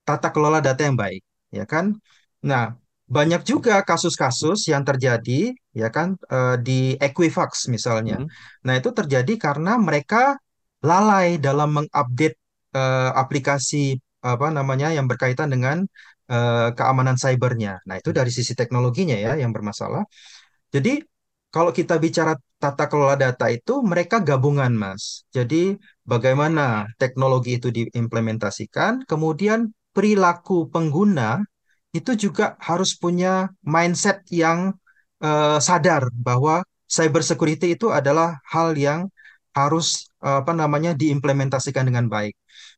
tata 0.08 0.32
kelola 0.32 0.64
data 0.64 0.80
yang 0.88 0.96
baik, 0.96 1.24
ya 1.52 1.68
kan? 1.68 2.00
Nah, 2.44 2.76
banyak 3.18 3.42
juga 3.52 3.76
kasus-kasus 3.90 4.60
yang 4.72 4.84
terjadi, 4.90 5.54
ya 5.82 5.90
kan, 5.96 6.18
eh, 6.36 6.56
di 6.68 6.80
Equifax 7.08 7.70
misalnya. 7.76 8.18
Hmm. 8.22 8.30
Nah, 8.66 8.74
itu 8.80 8.90
terjadi 9.00 9.34
karena 9.46 9.78
mereka 9.88 10.38
lalai 10.84 11.38
dalam 11.38 11.70
mengupdate 11.78 12.38
eh, 12.74 13.12
aplikasi 13.24 14.02
apa 14.24 14.48
namanya 14.58 14.88
yang 14.98 15.06
berkaitan 15.12 15.50
dengan 15.54 15.78
eh, 16.34 16.70
keamanan 16.78 17.16
cybernya. 17.22 17.74
Nah, 17.88 17.96
itu 18.02 18.10
dari 18.18 18.32
sisi 18.34 18.54
teknologinya 18.58 19.16
ya 19.26 19.32
yang 19.42 19.52
bermasalah. 19.56 20.04
Jadi, 20.74 21.06
kalau 21.54 21.70
kita 21.70 22.02
bicara 22.02 22.34
tata 22.58 22.86
kelola 22.90 23.14
data 23.14 23.46
itu, 23.54 23.86
mereka 23.86 24.18
gabungan, 24.30 24.74
Mas. 24.74 25.22
Jadi, 25.30 25.78
bagaimana 26.02 26.90
teknologi 26.98 27.62
itu 27.62 27.70
diimplementasikan, 27.70 29.06
kemudian 29.06 29.70
perilaku 29.94 30.66
pengguna 30.74 31.46
itu 31.98 32.12
juga 32.18 32.58
harus 32.68 32.92
punya 32.98 33.54
mindset 33.74 34.18
yang 34.42 34.74
eh, 35.24 35.58
sadar 35.68 36.10
bahwa 36.28 36.66
cyber 36.96 37.22
security 37.30 37.78
itu 37.78 37.88
adalah 37.94 38.42
hal 38.54 38.74
yang 38.78 39.00
harus 39.58 40.10
eh, 40.26 40.38
apa 40.42 40.52
namanya 40.62 40.92
diimplementasikan 40.98 41.86
dengan 41.90 42.06
baik. 42.10 42.34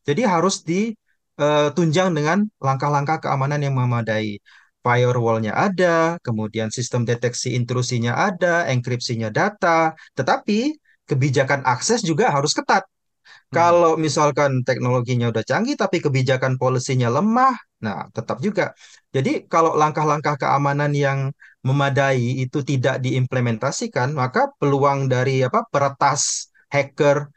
Jadi 0.07 0.21
harus 0.27 0.61
ditunjang 0.69 2.09
dengan 2.17 2.45
langkah-langkah 2.61 3.17
keamanan 3.23 3.59
yang 3.65 3.75
memadai. 3.75 4.39
Firewall-nya 4.85 5.49
ada, 5.57 6.21
kemudian 6.21 6.69
sistem 6.69 7.09
deteksi 7.09 7.57
intrusinya 7.57 8.13
ada, 8.13 8.69
enkripsinya 8.69 9.33
data, 9.33 9.97
tetapi 10.13 10.77
kebijakan 11.09 11.65
akses 11.65 12.05
juga 12.05 12.29
harus 12.29 12.53
ketat. 12.53 12.85
Hmm. 13.25 13.53
Kalau 13.57 13.91
misalkan 14.05 14.51
teknologinya 14.67 15.27
udah 15.33 15.43
canggih 15.45 15.75
tapi 15.79 15.97
kebijakan 16.05 16.53
polisinya 16.61 17.07
lemah, 17.11 17.53
nah 17.83 18.05
tetap 18.15 18.37
juga. 18.45 18.73
Jadi 19.15 19.47
kalau 19.51 19.73
langkah-langkah 19.79 20.35
keamanan 20.41 20.91
yang 20.93 21.19
memadai 21.65 22.43
itu 22.45 22.61
tidak 22.61 23.01
diimplementasikan, 23.05 24.13
maka 24.13 24.51
peluang 24.59 25.09
dari 25.09 25.41
apa 25.47 25.65
peretas 25.71 26.51
hacker 26.69 27.29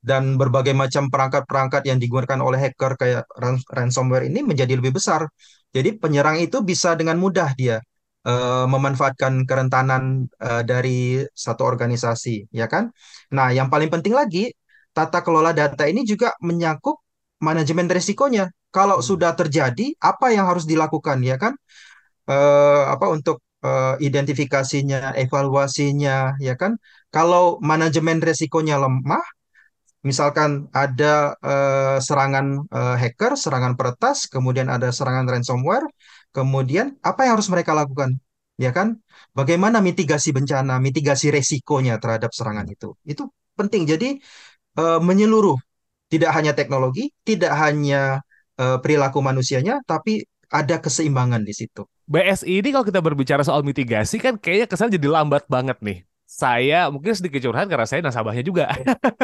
dan 0.00 0.38
berbagai 0.38 0.72
macam 0.76 1.10
perangkat-perangkat 1.10 1.82
yang 1.90 1.98
digunakan 1.98 2.38
oleh 2.38 2.58
hacker 2.62 2.92
kayak 3.00 3.24
ran- 3.34 3.64
ransomware 3.74 4.26
ini 4.30 4.46
menjadi 4.46 4.78
lebih 4.78 4.94
besar. 4.94 5.26
Jadi 5.74 5.98
penyerang 5.98 6.38
itu 6.38 6.62
bisa 6.62 6.94
dengan 6.94 7.18
mudah 7.18 7.50
dia 7.58 7.82
eh, 8.26 8.66
memanfaatkan 8.70 9.44
kerentanan 9.48 10.30
eh, 10.40 10.62
dari 10.62 11.20
satu 11.34 11.62
organisasi, 11.66 12.50
ya 12.54 12.66
kan? 12.70 12.90
Nah, 13.34 13.50
yang 13.50 13.66
paling 13.72 13.90
penting 13.90 14.14
lagi 14.14 14.54
tata 14.96 15.18
kelola 15.26 15.52
data 15.60 15.84
ini 15.92 16.02
juga 16.12 16.28
menyangkut 16.48 16.96
manajemen 17.48 17.86
risikonya. 17.96 18.44
Kalau 18.76 18.98
Hmm. 19.00 19.06
sudah 19.10 19.32
terjadi, 19.40 19.86
apa 20.10 20.26
yang 20.36 20.46
harus 20.50 20.64
dilakukan, 20.72 21.18
ya 21.30 21.36
kan? 21.42 21.52
Eh, 22.30 22.82
apa 22.94 23.06
untuk 23.16 23.36
eh, 23.66 23.94
identifikasinya, 24.08 25.14
evaluasinya, 25.24 26.38
ya 26.46 26.54
kan? 26.60 26.72
Kalau 27.14 27.58
manajemen 27.70 28.18
risikonya 28.28 28.76
lemah, 28.84 29.24
misalkan 30.08 30.50
ada 30.70 31.34
eh, 31.42 31.96
serangan 32.06 32.46
hacker, 33.02 33.32
serangan 33.44 33.74
peretas, 33.78 34.18
kemudian 34.34 34.68
ada 34.70 34.88
serangan 34.94 35.26
ransomware, 35.32 35.86
kemudian 36.36 36.86
apa 37.02 37.26
yang 37.26 37.32
harus 37.38 37.50
mereka 37.52 37.72
lakukan? 37.74 38.10
Ya 38.56 38.70
kan? 38.76 38.88
Bagaimana 39.38 39.78
mitigasi 39.84 40.30
bencana, 40.36 40.80
mitigasi 40.80 41.26
resikonya 41.34 41.98
terhadap 42.02 42.30
serangan 42.32 42.66
itu? 42.70 42.94
Itu 43.04 43.22
penting. 43.58 43.82
Jadi 43.88 44.08
eh, 44.78 45.00
menyeluruh, 45.02 45.58
tidak 46.12 46.30
hanya 46.36 46.52
teknologi, 46.56 47.10
tidak 47.26 47.52
hanya 47.56 48.22
eh, 48.60 48.78
perilaku 48.80 49.18
manusianya, 49.24 49.82
tapi 49.84 50.24
ada 50.50 50.78
keseimbangan 50.78 51.42
di 51.42 51.54
situ. 51.56 51.82
BSI 52.06 52.62
ini 52.62 52.70
kalau 52.70 52.86
kita 52.86 53.02
berbicara 53.02 53.42
soal 53.42 53.66
mitigasi 53.66 54.22
kan 54.22 54.38
kayaknya 54.38 54.66
kesan 54.70 54.94
jadi 54.94 55.10
lambat 55.10 55.50
banget 55.50 55.78
nih. 55.82 56.06
Saya 56.26 56.90
mungkin 56.90 57.14
sedikit 57.14 57.42
curhat 57.42 57.66
karena 57.70 57.86
saya 57.86 58.02
nasabahnya 58.02 58.42
juga. 58.46 58.70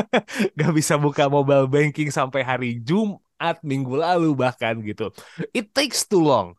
Gak 0.59 0.73
bisa 0.75 0.99
buka 0.99 1.27
mobile 1.31 1.67
banking 1.71 2.11
sampai 2.11 2.43
hari 2.43 2.79
Jumat 2.83 3.59
minggu 3.63 3.95
lalu 3.95 4.35
bahkan 4.35 4.79
gitu. 4.83 5.11
It 5.55 5.71
takes 5.75 6.07
too 6.07 6.23
long. 6.23 6.59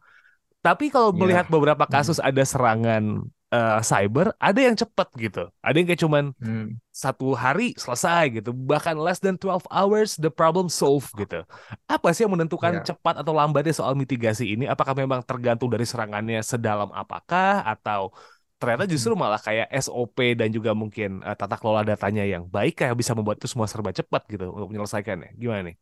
Tapi 0.63 0.88
kalau 0.88 1.12
melihat 1.12 1.47
Ya, 1.47 1.51
beberapa 1.51 1.83
hmm, 1.83 1.91
kasus 1.91 2.23
ada 2.23 2.43
serangan 2.47 3.27
eh, 3.53 3.79
cyber, 3.89 4.27
ada 4.41 4.60
yang 4.67 4.75
cepat 4.81 5.07
gitu. 5.24 5.39
Ada 5.65 5.75
yang 5.79 5.88
kayak 5.89 6.01
cuman 6.05 6.25
hmm, 6.39 6.77
satu 7.03 7.25
hari 7.43 7.63
selesai 7.83 8.24
gitu. 8.41 8.50
Bahkan 8.53 8.95
less 9.05 9.19
than 9.24 9.36
12 9.41 9.65
hours 9.74 10.10
the 10.24 10.29
problem 10.33 10.67
solved 10.79 11.10
gitu. 11.22 11.45
Apa 11.93 12.07
sih 12.13 12.22
yang 12.25 12.33
menentukan 12.36 12.74
ya. 12.74 12.83
cepat 12.88 13.22
atau 13.22 13.33
lambatnya 13.38 13.74
soal 13.79 13.93
mitigasi 14.01 14.43
ini? 14.53 14.65
Apakah 14.69 14.95
memang 14.98 15.22
tergantung 15.29 15.69
dari 15.74 15.86
serangannya 15.89 16.39
sedalam 16.45 16.89
apakah 16.93 17.63
atau 17.72 18.13
ternyata 18.60 18.86
justru 18.88 19.12
Hmm. 19.12 19.19
malah 19.19 19.41
kayak 19.41 19.67
SOP 19.74 20.17
dan 20.39 20.50
juga 20.55 20.72
mungkin 20.81 21.10
eh, 21.27 21.36
tata 21.39 21.55
kelola 21.60 21.81
datanya 21.83 22.24
yang 22.33 22.43
baik 22.55 22.74
kayak 22.79 22.95
bisa 23.01 23.13
membuat 23.17 23.38
itu 23.41 23.50
semua 23.53 23.67
serba 23.72 23.91
cepat 24.00 24.22
gitu 24.31 24.45
untuk 24.55 24.69
menyelesaikannya. 24.72 25.29
Gimana 25.41 25.62
nih? 25.74 25.75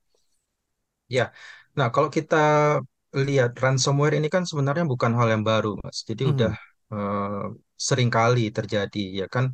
Ya, 1.16 1.24
nah 1.78 1.88
kalau 1.94 2.10
kita 2.18 2.36
lihat 3.28 3.52
ransomware 3.64 4.16
ini 4.20 4.28
kan 4.36 4.44
sebenarnya 4.50 4.86
bukan 4.94 5.12
hal 5.20 5.28
yang 5.34 5.44
baru, 5.50 5.70
Mas. 5.84 5.98
Jadi 6.10 6.24
udah 6.32 6.52
Eh, 6.94 7.46
sering 7.88 8.10
kali 8.18 8.42
terjadi, 8.58 9.00
ya 9.22 9.26
kan? 9.36 9.46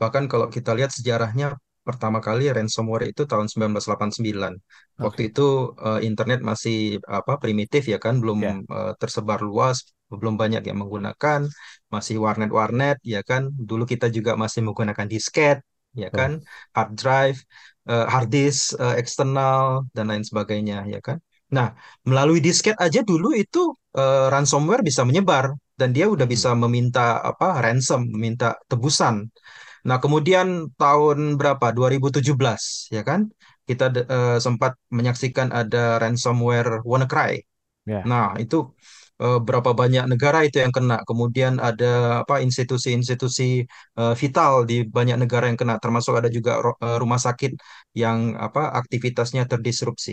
Bahkan 0.00 0.24
kalau 0.32 0.46
kita 0.56 0.70
lihat 0.78 0.90
sejarahnya, 0.96 1.46
pertama 1.86 2.18
kali 2.26 2.42
ransomware 2.56 3.06
itu 3.12 3.22
tahun 3.30 3.46
1989. 3.52 4.54
Waktu 5.04 5.20
Oke. 5.20 5.32
itu 5.32 5.42
eh, 5.86 6.00
internet 6.08 6.38
masih 6.50 6.76
apa 7.18 7.32
primitif 7.42 7.82
ya 7.92 7.98
kan, 8.04 8.14
belum 8.22 8.40
Ya. 8.40 8.62
eh, 8.76 8.92
tersebar 9.00 9.38
luas, 9.48 9.76
belum 10.20 10.34
banyak 10.42 10.62
yang 10.68 10.78
menggunakan, 10.82 11.40
masih 11.94 12.16
warnet-warnet 12.24 12.96
ya 13.12 13.20
kan. 13.30 13.42
Dulu 13.68 13.84
kita 13.92 14.06
juga 14.16 14.32
masih 14.42 14.60
menggunakan 14.66 15.06
disket, 15.12 15.56
ya 16.02 16.08
Tuh. 16.10 16.18
kan, 16.18 16.30
hard 16.76 16.90
drive, 17.00 17.38
eh, 17.90 18.04
hard 18.12 18.28
disk 18.34 18.76
eh, 18.82 18.94
eksternal 19.02 19.86
dan 19.96 20.04
lain 20.10 20.24
sebagainya, 20.28 20.76
ya 20.92 21.00
kan. 21.06 21.18
Nah, 21.56 21.68
melalui 22.08 22.40
disket 22.40 22.76
aja 22.80 23.00
dulu 23.04 23.28
itu 23.36 23.76
eh, 23.98 24.26
ransomware 24.32 24.82
bisa 24.88 25.02
menyebar 25.08 25.46
dan 25.80 25.90
dia 25.96 26.06
udah 26.14 26.26
Hmm. 26.26 26.32
bisa 26.34 26.50
meminta 26.56 27.18
apa 27.30 27.46
ransom, 27.64 28.00
meminta 28.14 28.46
tebusan. 28.70 29.28
Nah, 29.88 29.98
kemudian 30.04 30.48
tahun 30.80 31.18
berapa? 31.40 31.66
2017, 31.76 32.88
ya 32.96 33.02
kan? 33.08 33.20
Kita 33.68 33.84
eh, 34.16 34.38
sempat 34.46 34.72
menyaksikan 34.96 35.48
ada 35.60 35.98
ransomware 36.02 36.82
WannaCry. 36.90 37.34
Ya. 37.86 38.10
Nah, 38.10 38.26
itu 38.42 38.56
eh, 39.22 39.38
berapa 39.46 39.70
banyak 39.80 40.04
negara 40.12 40.38
itu 40.46 40.56
yang 40.64 40.72
kena. 40.76 40.96
Kemudian 41.08 41.54
ada 41.68 41.86
apa 42.22 42.34
institusi-institusi 42.46 43.42
eh, 44.00 44.14
vital 44.22 44.52
di 44.70 44.74
banyak 44.96 45.16
negara 45.22 45.44
yang 45.50 45.58
kena, 45.62 45.74
termasuk 45.82 46.14
ada 46.20 46.30
juga 46.36 46.52
eh, 46.84 46.96
rumah 47.02 47.20
sakit 47.26 47.52
yang 48.02 48.18
apa 48.46 48.60
aktivitasnya 48.80 49.42
terdisrupsi. 49.50 50.12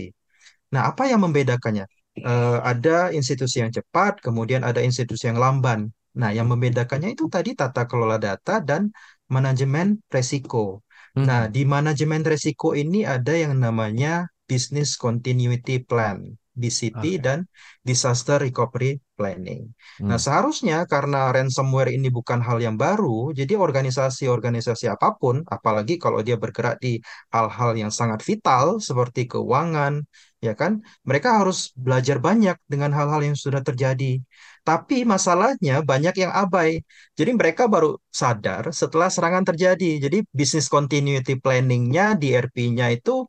Nah, 0.74 0.84
apa 0.92 1.04
yang 1.12 1.22
membedakannya? 1.26 1.86
Eh, 2.26 2.60
ada 2.64 3.14
institusi 3.16 3.64
yang 3.64 3.72
cepat, 3.72 4.20
kemudian 4.20 4.62
ada 4.68 4.84
institusi 4.84 5.32
yang 5.32 5.40
lamban. 5.40 5.88
Nah, 6.20 6.30
yang 6.36 6.52
membedakannya 6.52 7.16
itu 7.16 7.32
tadi 7.32 7.56
tata 7.56 7.88
kelola 7.88 8.20
data 8.20 8.60
dan 8.60 8.92
manajemen 9.32 10.02
resiko. 10.12 10.84
Nah, 11.16 11.48
Hmm. 11.48 11.54
di 11.54 11.64
manajemen 11.64 12.22
resiko 12.26 12.76
ini 12.76 13.06
ada 13.08 13.32
yang 13.36 13.56
namanya 13.60 14.28
Business 14.50 14.98
Continuity 14.98 15.80
Plan, 15.86 16.34
BCP, 16.60 17.16
Oke. 17.16 17.24
dan 17.24 17.40
Disaster 17.86 18.42
Recovery 18.42 19.00
Planning. 19.16 19.72
Nah, 20.10 20.18
Hmm. 20.18 20.24
seharusnya 20.26 20.78
karena 20.90 21.30
ransomware 21.32 21.92
ini 21.94 22.10
bukan 22.12 22.40
hal 22.44 22.60
yang 22.60 22.76
baru, 22.76 23.32
jadi 23.32 23.56
organisasi-organisasi 23.56 24.90
apa 24.92 25.16
pun, 25.16 25.46
apalagi 25.48 25.96
kalau 26.02 26.20
dia 26.26 26.36
bergerak 26.36 26.82
di 26.84 27.00
hal-hal 27.32 27.72
yang 27.80 27.92
sangat 27.94 28.20
vital 28.26 28.80
seperti 28.82 29.30
keuangan, 29.30 30.04
ya 30.48 30.54
kan? 30.56 30.72
Mereka 31.10 31.30
harus 31.40 31.58
belajar 31.76 32.18
banyak 32.28 32.56
dengan 32.72 32.92
hal-hal 32.98 33.22
yang 33.28 33.38
sudah 33.38 33.62
terjadi. 33.64 34.20
Tapi 34.68 35.04
masalahnya 35.08 35.82
banyak 35.82 36.16
yang 36.24 36.32
abai. 36.32 36.80
Jadi 37.18 37.32
mereka 37.40 37.66
baru 37.74 37.98
sadar 38.12 38.70
setelah 38.72 39.10
serangan 39.12 39.44
terjadi. 39.50 40.00
Jadi 40.06 40.18
business 40.32 40.68
continuity 40.72 41.36
planning-nya, 41.40 42.16
DRP-nya 42.20 42.86
itu 42.96 43.26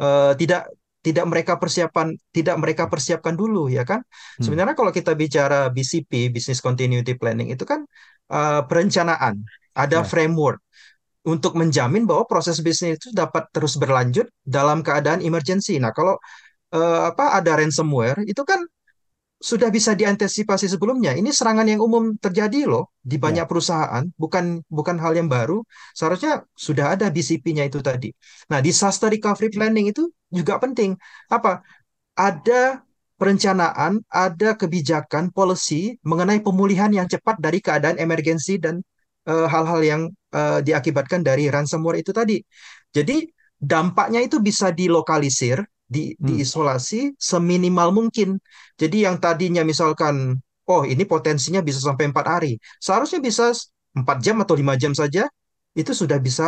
eh, 0.00 0.32
tidak 0.40 0.70
tidak 1.04 1.24
mereka 1.28 1.60
persiapan 1.60 2.16
tidak 2.32 2.56
mereka 2.56 2.84
persiapkan 2.88 3.36
dulu 3.36 3.68
ya 3.68 3.84
kan. 3.84 4.00
Hmm. 4.00 4.42
Sebenarnya 4.44 4.74
kalau 4.78 4.92
kita 4.94 5.12
bicara 5.12 5.68
BCP, 5.68 6.32
business 6.32 6.60
continuity 6.64 7.12
planning 7.20 7.52
itu 7.52 7.64
kan 7.68 7.84
eh, 8.32 8.60
perencanaan, 8.68 9.44
ada 9.76 10.00
Ya. 10.00 10.06
framework 10.06 10.60
untuk 11.24 11.56
menjamin 11.56 12.04
bahwa 12.04 12.28
proses 12.28 12.60
bisnis 12.60 13.00
itu 13.00 13.08
dapat 13.16 13.48
terus 13.48 13.80
berlanjut 13.80 14.28
dalam 14.44 14.84
keadaan 14.84 15.24
emergency. 15.24 15.80
Nah, 15.80 15.88
kalau 15.96 16.20
eh, 16.76 17.00
apa 17.10 17.24
ada 17.38 17.52
ransomware 17.60 18.20
itu 18.30 18.42
kan 18.50 18.60
sudah 19.50 19.68
bisa 19.68 19.92
diantisipasi 19.92 20.66
sebelumnya. 20.72 21.12
Ini 21.12 21.28
serangan 21.28 21.68
yang 21.68 21.80
umum 21.84 22.16
terjadi 22.16 22.64
loh 22.64 22.88
di 23.04 23.20
Ya. 23.20 23.22
banyak 23.28 23.46
perusahaan, 23.50 24.04
bukan 24.16 24.64
bukan 24.72 24.96
hal 25.02 25.12
yang 25.20 25.28
baru. 25.28 25.60
Seharusnya 25.92 26.48
sudah 26.56 26.96
ada 26.96 27.12
BCP-nya 27.12 27.68
itu 27.68 27.84
tadi. 27.84 28.08
Nah, 28.48 28.64
disaster 28.64 29.12
recovery 29.12 29.52
planning 29.52 29.92
itu 29.92 30.08
juga 30.32 30.56
penting. 30.62 30.96
Apa? 31.28 31.60
Ada 32.16 32.82
perencanaan, 33.20 34.02
ada 34.10 34.54
kebijakan, 34.58 35.30
policy 35.34 35.98
mengenai 36.06 36.40
pemulihan 36.42 36.90
yang 36.90 37.06
cepat 37.10 37.38
dari 37.38 37.58
keadaan 37.62 37.98
emergensi 38.00 38.58
dan 38.58 38.80
eh, 39.28 39.46
hal-hal 39.50 39.80
yang 39.84 40.02
eh, 40.34 40.60
diakibatkan 40.66 41.20
dari 41.26 41.50
ransomware 41.52 42.00
itu 42.02 42.12
tadi. 42.14 42.38
Jadi 42.94 43.26
dampaknya 43.58 44.20
itu 44.24 44.38
bisa 44.42 44.70
dilokalisir, 44.74 45.62
di, 45.94 46.02
Hmm. 46.18 46.26
diisolasi 46.28 47.00
seminimal 47.30 47.88
mungkin. 47.98 48.28
Jadi 48.80 48.96
yang 49.06 49.16
tadinya 49.24 49.62
misalkan, 49.70 50.14
oh 50.70 50.82
ini 50.92 51.04
potensinya 51.12 51.60
bisa 51.68 51.78
sampai 51.86 52.04
empat 52.10 52.26
hari, 52.34 52.52
seharusnya 52.82 53.20
bisa 53.28 53.44
empat 53.98 54.18
jam 54.24 54.36
atau 54.42 54.54
lima 54.60 54.74
jam 54.82 54.92
saja, 55.00 55.22
itu 55.80 55.92
sudah 56.00 56.18
bisa 56.26 56.46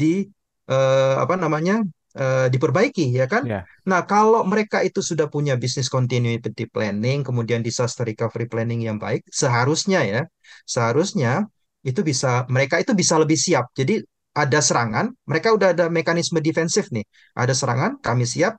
di 0.00 0.26
eh, 0.68 1.14
apa 1.24 1.34
namanya 1.38 1.74
eh, 2.18 2.46
diperbaiki, 2.52 3.04
ya 3.14 3.26
kan? 3.32 3.42
Ya. 3.46 3.60
Nah, 3.90 4.00
kalau 4.12 4.42
mereka 4.44 4.82
itu 4.88 5.00
sudah 5.00 5.26
punya 5.34 5.54
business 5.62 5.88
continuity 5.88 6.66
planning, 6.74 7.22
kemudian 7.24 7.60
disaster 7.64 8.04
recovery 8.04 8.46
planning 8.52 8.80
yang 8.88 8.98
baik, 9.00 9.22
seharusnya 9.30 10.00
ya, 10.04 10.20
seharusnya 10.68 11.46
itu 11.86 12.00
bisa 12.02 12.44
mereka 12.52 12.76
itu 12.82 12.92
bisa 12.92 13.14
lebih 13.22 13.38
siap. 13.38 13.70
Jadi 13.78 14.02
ada 14.36 14.60
serangan, 14.62 15.06
mereka 15.26 15.48
udah 15.56 15.68
ada 15.74 15.86
mekanisme 15.90 16.38
defensif 16.38 16.90
nih. 16.94 17.06
Ada 17.34 17.54
serangan, 17.56 17.98
kami 18.02 18.24
siap. 18.28 18.54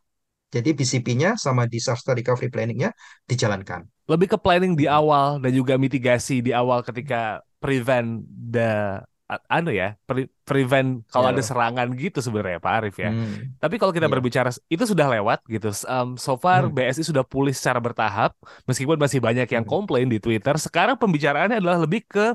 Jadi 0.49 0.69
BCP-nya 0.73 1.37
sama 1.37 1.69
disaster 1.69 2.17
recovery 2.17 2.49
planning-nya 2.49 2.89
dijalankan. 3.29 3.85
Lebih 4.09 4.33
ke 4.33 4.37
planning 4.41 4.73
di 4.73 4.89
awal 4.89 5.37
dan 5.37 5.53
juga 5.53 5.77
mitigasi 5.77 6.41
di 6.41 6.49
awal 6.49 6.81
ketika 6.81 7.45
prevent 7.61 8.25
the 8.49 8.97
anu 9.45 9.69
ya, 9.69 9.93
pre- 10.09 10.25
prevent 10.41 11.05
kalau 11.13 11.29
ada 11.29 11.37
Ya. 11.37 11.45
serangan 11.45 11.85
gitu 11.93 12.17
sebenarnya 12.17 12.57
Pak 12.57 12.73
Arif 12.81 12.95
ya. 12.97 13.13
Hmm, 13.13 13.53
Tapi 13.61 13.77
kalau 13.77 13.93
kita 13.93 14.09
iya. 14.09 14.13
berbicara 14.17 14.49
itu 14.73 14.83
sudah 14.89 15.05
lewat 15.05 15.45
gitu. 15.45 15.69
Um, 15.85 16.17
so 16.17 16.33
far 16.33 16.65
Hmm. 16.65 16.73
BSI 16.73 17.05
sudah 17.05 17.21
pulih 17.21 17.53
secara 17.53 17.77
bertahap 17.77 18.33
meskipun 18.65 18.97
masih 18.97 19.21
banyak 19.21 19.45
yang 19.53 19.61
Hmm. 19.61 19.69
komplain 19.69 20.09
di 20.09 20.17
Twitter. 20.17 20.57
Sekarang 20.57 20.97
pembicaraannya 20.97 21.61
adalah 21.61 21.77
lebih 21.85 22.09
ke 22.09 22.33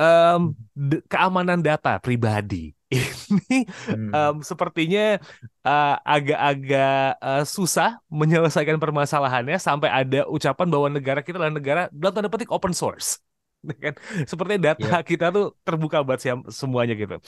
um, 0.00 0.52
d- 0.74 1.02
keamanan 1.08 1.60
data 1.64 1.98
pribadi. 2.02 2.75
Ini 2.90 3.66
Hmm. 3.90 4.14
um, 4.14 4.34
sepertinya 4.46 5.18
uh, 5.66 5.94
agak-agak 6.06 7.18
uh, 7.18 7.42
susah 7.42 7.98
menyelesaikan 8.06 8.78
permasalahannya 8.78 9.58
sampai 9.58 9.90
ada 9.90 10.22
ucapan 10.30 10.66
bahwa 10.70 10.88
negara 10.94 11.20
kita 11.22 11.36
adalah 11.42 11.54
negara 11.58 11.82
dalam 11.90 12.14
tanda 12.14 12.30
petik 12.30 12.50
open 12.54 12.70
source. 12.70 13.18
Kan? 13.82 13.94
Sepertinya 14.30 14.72
data 14.74 14.86
Ya. 14.86 15.02
kita 15.02 15.34
tuh 15.34 15.58
terbuka 15.66 15.98
buat 16.06 16.22
semuanya 16.54 16.94
gitu. 16.94 17.18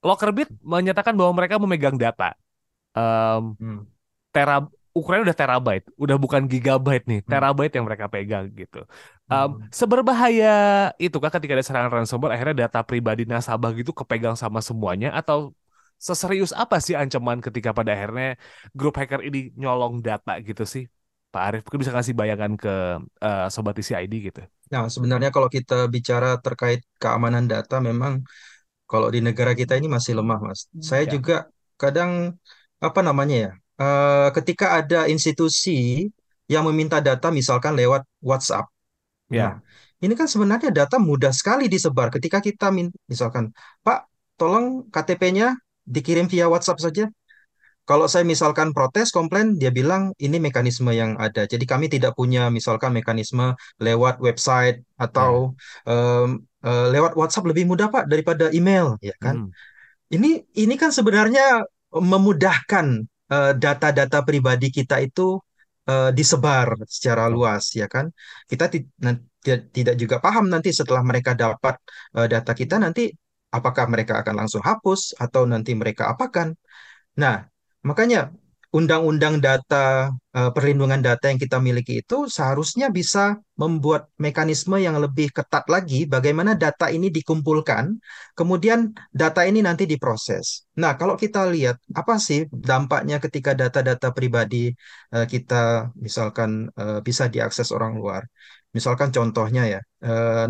Lockerbit 0.00 0.48
menyatakan 0.62 1.14
bahwa 1.18 1.32
mereka 1.36 1.60
memegang 1.60 1.96
data. 2.00 2.32
Um, 2.96 3.54
Hmm. 3.58 3.84
tera 4.32 4.62
ukurannya 4.98 5.24
udah 5.28 5.38
terabyte, 5.42 5.84
udah 6.02 6.16
bukan 6.24 6.42
gigabyte 6.52 7.04
nih, 7.10 7.20
Hmm. 7.26 7.30
terabyte 7.32 7.72
yang 7.76 7.84
mereka 7.88 8.06
pegang 8.14 8.44
gitu. 8.60 8.78
Um, 9.32 9.60
Hmm. 9.60 9.68
seberbahaya 9.80 10.46
itu 11.04 11.16
kah 11.22 11.30
ketika 11.34 11.52
ada 11.56 11.64
serangan 11.68 11.92
ransomware 12.00 12.32
akhirnya 12.34 12.56
data 12.64 12.80
pribadi 12.88 13.22
nasabah 13.28 13.70
gitu 13.78 13.90
kepegang 13.92 14.36
sama 14.42 14.60
semuanya 14.68 15.08
atau 15.18 15.38
seserius 16.06 16.52
apa 16.62 16.76
sih 16.84 16.94
ancaman 17.02 17.38
ketika 17.46 17.70
pada 17.78 17.90
akhirnya 17.96 18.38
grup 18.78 18.94
hacker 19.00 19.20
ini 19.28 19.38
nyolong 19.60 19.94
data 20.06 20.32
gitu 20.48 20.62
sih? 20.74 20.84
Pak 21.32 21.42
Arief 21.46 21.60
mungkin 21.68 21.80
bisa 21.84 21.92
kasih 21.98 22.14
bayangan 22.20 22.52
ke 22.62 22.70
eh, 23.26 23.46
sobat 23.54 23.74
TCID 23.76 24.14
gitu. 24.32 24.40
Nah, 24.72 24.84
sebenarnya 24.94 25.30
kalau 25.36 25.48
kita 25.56 25.74
bicara 25.94 26.28
terkait 26.44 26.80
keamanan 27.00 27.44
data, 27.52 27.74
memang 27.88 28.20
kalau 28.90 29.08
di 29.14 29.20
negara 29.26 29.52
kita 29.60 29.74
ini 29.80 29.88
masih 29.96 30.12
lemah, 30.18 30.38
Mas. 30.46 30.60
Saya 30.80 31.04
Ya. 31.08 31.12
juga 31.14 31.34
kadang 31.82 32.10
apa 32.86 33.00
namanya 33.08 33.36
ya, 33.44 33.50
eh, 33.78 34.28
ketika 34.36 34.78
ada 34.78 35.06
institusi 35.06 36.10
yang 36.48 36.64
meminta 36.68 36.98
data, 36.98 37.28
misalkan 37.30 37.76
lewat 37.76 38.02
WhatsApp. 38.24 38.66
Ya. 39.28 39.40
Nah, 39.40 39.52
ini 40.00 40.14
kan 40.16 40.26
sebenarnya 40.30 40.70
data 40.72 40.96
mudah 40.96 41.30
sekali 41.34 41.68
disebar. 41.68 42.08
Ketika 42.08 42.38
kita 42.40 42.72
misalkan, 43.10 43.52
Pak, 43.84 44.08
tolong 44.40 44.88
KTP-nya 44.88 45.58
dikirim 45.84 46.30
via 46.30 46.46
WhatsApp 46.48 46.80
saja. 46.80 47.04
Kalau 47.88 48.04
saya 48.04 48.20
misalkan 48.20 48.76
protes, 48.76 49.08
komplain, 49.08 49.56
dia 49.56 49.72
bilang 49.72 50.12
ini 50.20 50.36
mekanisme 50.36 50.92
yang 50.92 51.16
ada. 51.16 51.48
Jadi 51.48 51.64
kami 51.64 51.88
tidak 51.88 52.12
punya 52.12 52.52
misalkan 52.52 52.92
mekanisme 52.92 53.56
lewat 53.80 54.20
website 54.20 54.84
atau 55.00 55.56
em, 55.88 56.44
eh, 56.68 56.86
lewat 56.92 57.16
WhatsApp 57.16 57.48
lebih 57.48 57.64
mudah 57.64 57.88
Pak 57.88 58.04
daripada 58.12 58.52
email, 58.52 59.00
ya 59.00 59.16
kan? 59.16 59.48
Hmm. 59.48 59.50
Ini 60.12 60.44
ini 60.52 60.74
kan 60.76 60.92
sebenarnya 60.92 61.64
memudahkan 61.88 63.08
data-data 63.62 64.18
pribadi 64.28 64.68
kita 64.72 64.96
itu 65.04 65.38
eh, 65.90 66.10
disebar 66.18 66.68
secara 66.88 67.24
luas, 67.34 67.64
ya 67.80 67.86
kan? 67.94 68.06
Kita 68.50 68.64
tidak 69.76 69.94
juga 69.96 70.16
paham 70.24 70.50
nanti 70.52 70.70
setelah 70.74 71.02
mereka 71.06 71.32
dapat 71.32 71.74
eh, 72.18 72.26
data 72.28 72.52
kita 72.52 72.76
nanti 72.84 73.08
apakah 73.48 73.84
mereka 73.88 74.20
akan 74.20 74.34
langsung 74.44 74.62
hapus 74.64 75.16
atau 75.16 75.42
nanti 75.48 75.72
mereka 75.72 76.12
apakan. 76.12 76.52
Nah, 77.22 77.46
makanya 77.88 78.32
undang-undang 78.68 79.40
data 79.40 80.12
eh, 80.36 80.50
perlindungan 80.52 81.00
data 81.00 81.24
yang 81.32 81.40
kita 81.40 81.56
miliki 81.56 82.04
itu 82.04 82.28
seharusnya 82.28 82.92
bisa 82.92 83.40
membuat 83.56 84.12
mekanisme 84.20 84.76
yang 84.76 85.00
lebih 85.00 85.32
ketat 85.32 85.64
lagi 85.72 86.04
bagaimana 86.04 86.52
data 86.52 86.92
ini 86.92 87.08
dikumpulkan, 87.08 87.96
kemudian 88.36 88.92
data 89.08 89.48
ini 89.48 89.64
nanti 89.64 89.88
diproses. 89.88 90.68
Nah, 90.76 91.00
kalau 91.00 91.16
kita 91.16 91.48
lihat 91.48 91.80
apa 91.96 92.20
sih 92.20 92.44
dampaknya 92.52 93.16
ketika 93.24 93.56
data-data 93.56 94.12
pribadi 94.12 94.76
eh, 95.16 95.26
kita 95.32 95.88
misalkan 95.96 96.68
eh, 96.76 97.00
bisa 97.00 97.24
diakses 97.32 97.72
orang 97.72 97.96
luar. 97.96 98.22
Misalkan 98.76 99.08
contohnya 99.16 99.64
ya, 99.64 99.80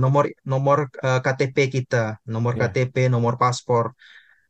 nomor 0.03 0.27
nomor 0.43 0.91
KTP 1.25 1.57
kita, 1.71 2.19
nomor 2.27 2.59
Ya. 2.59 2.67
KTP, 2.67 3.07
nomor 3.07 3.39
paspor 3.39 3.95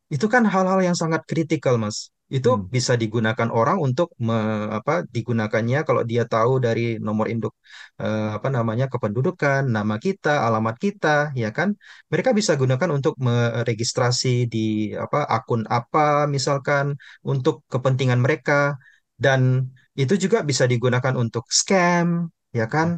Itu 0.08 0.26
kan 0.32 0.48
hal-hal 0.48 0.80
yang 0.80 0.96
sangat 0.96 1.22
kritikal, 1.28 1.76
Mas. 1.76 2.08
Itu 2.36 2.48
Hmm. 2.60 2.68
bisa 2.76 2.92
digunakan 3.02 3.48
orang 3.58 3.76
untuk 3.86 4.08
me- 4.26 4.68
apa 4.78 4.92
digunakannya 5.14 5.78
kalau 5.88 6.02
dia 6.10 6.22
tahu 6.32 6.52
dari 6.66 6.82
nomor 7.06 7.26
induk 7.32 7.52
eh, 8.02 8.26
apa 8.36 8.48
namanya 8.56 8.84
kependudukan, 8.92 9.60
nama 9.76 9.94
kita, 10.04 10.28
alamat 10.46 10.76
kita, 10.84 11.08
ya 11.42 11.48
kan? 11.56 11.68
Mereka 12.12 12.30
bisa 12.38 12.52
gunakan 12.60 12.90
untuk 12.96 13.14
meregistrasi 13.26 14.28
di 14.52 14.58
apa 15.04 15.18
akun 15.36 15.62
apa 15.76 16.00
misalkan 16.34 16.86
untuk 17.30 17.54
kepentingan 17.72 18.20
mereka 18.24 18.54
dan 19.24 19.40
itu 20.00 20.14
juga 20.24 20.38
bisa 20.50 20.64
digunakan 20.72 21.14
untuk 21.22 21.44
scam, 21.60 22.08
ya 22.58 22.64
kan? 22.74 22.88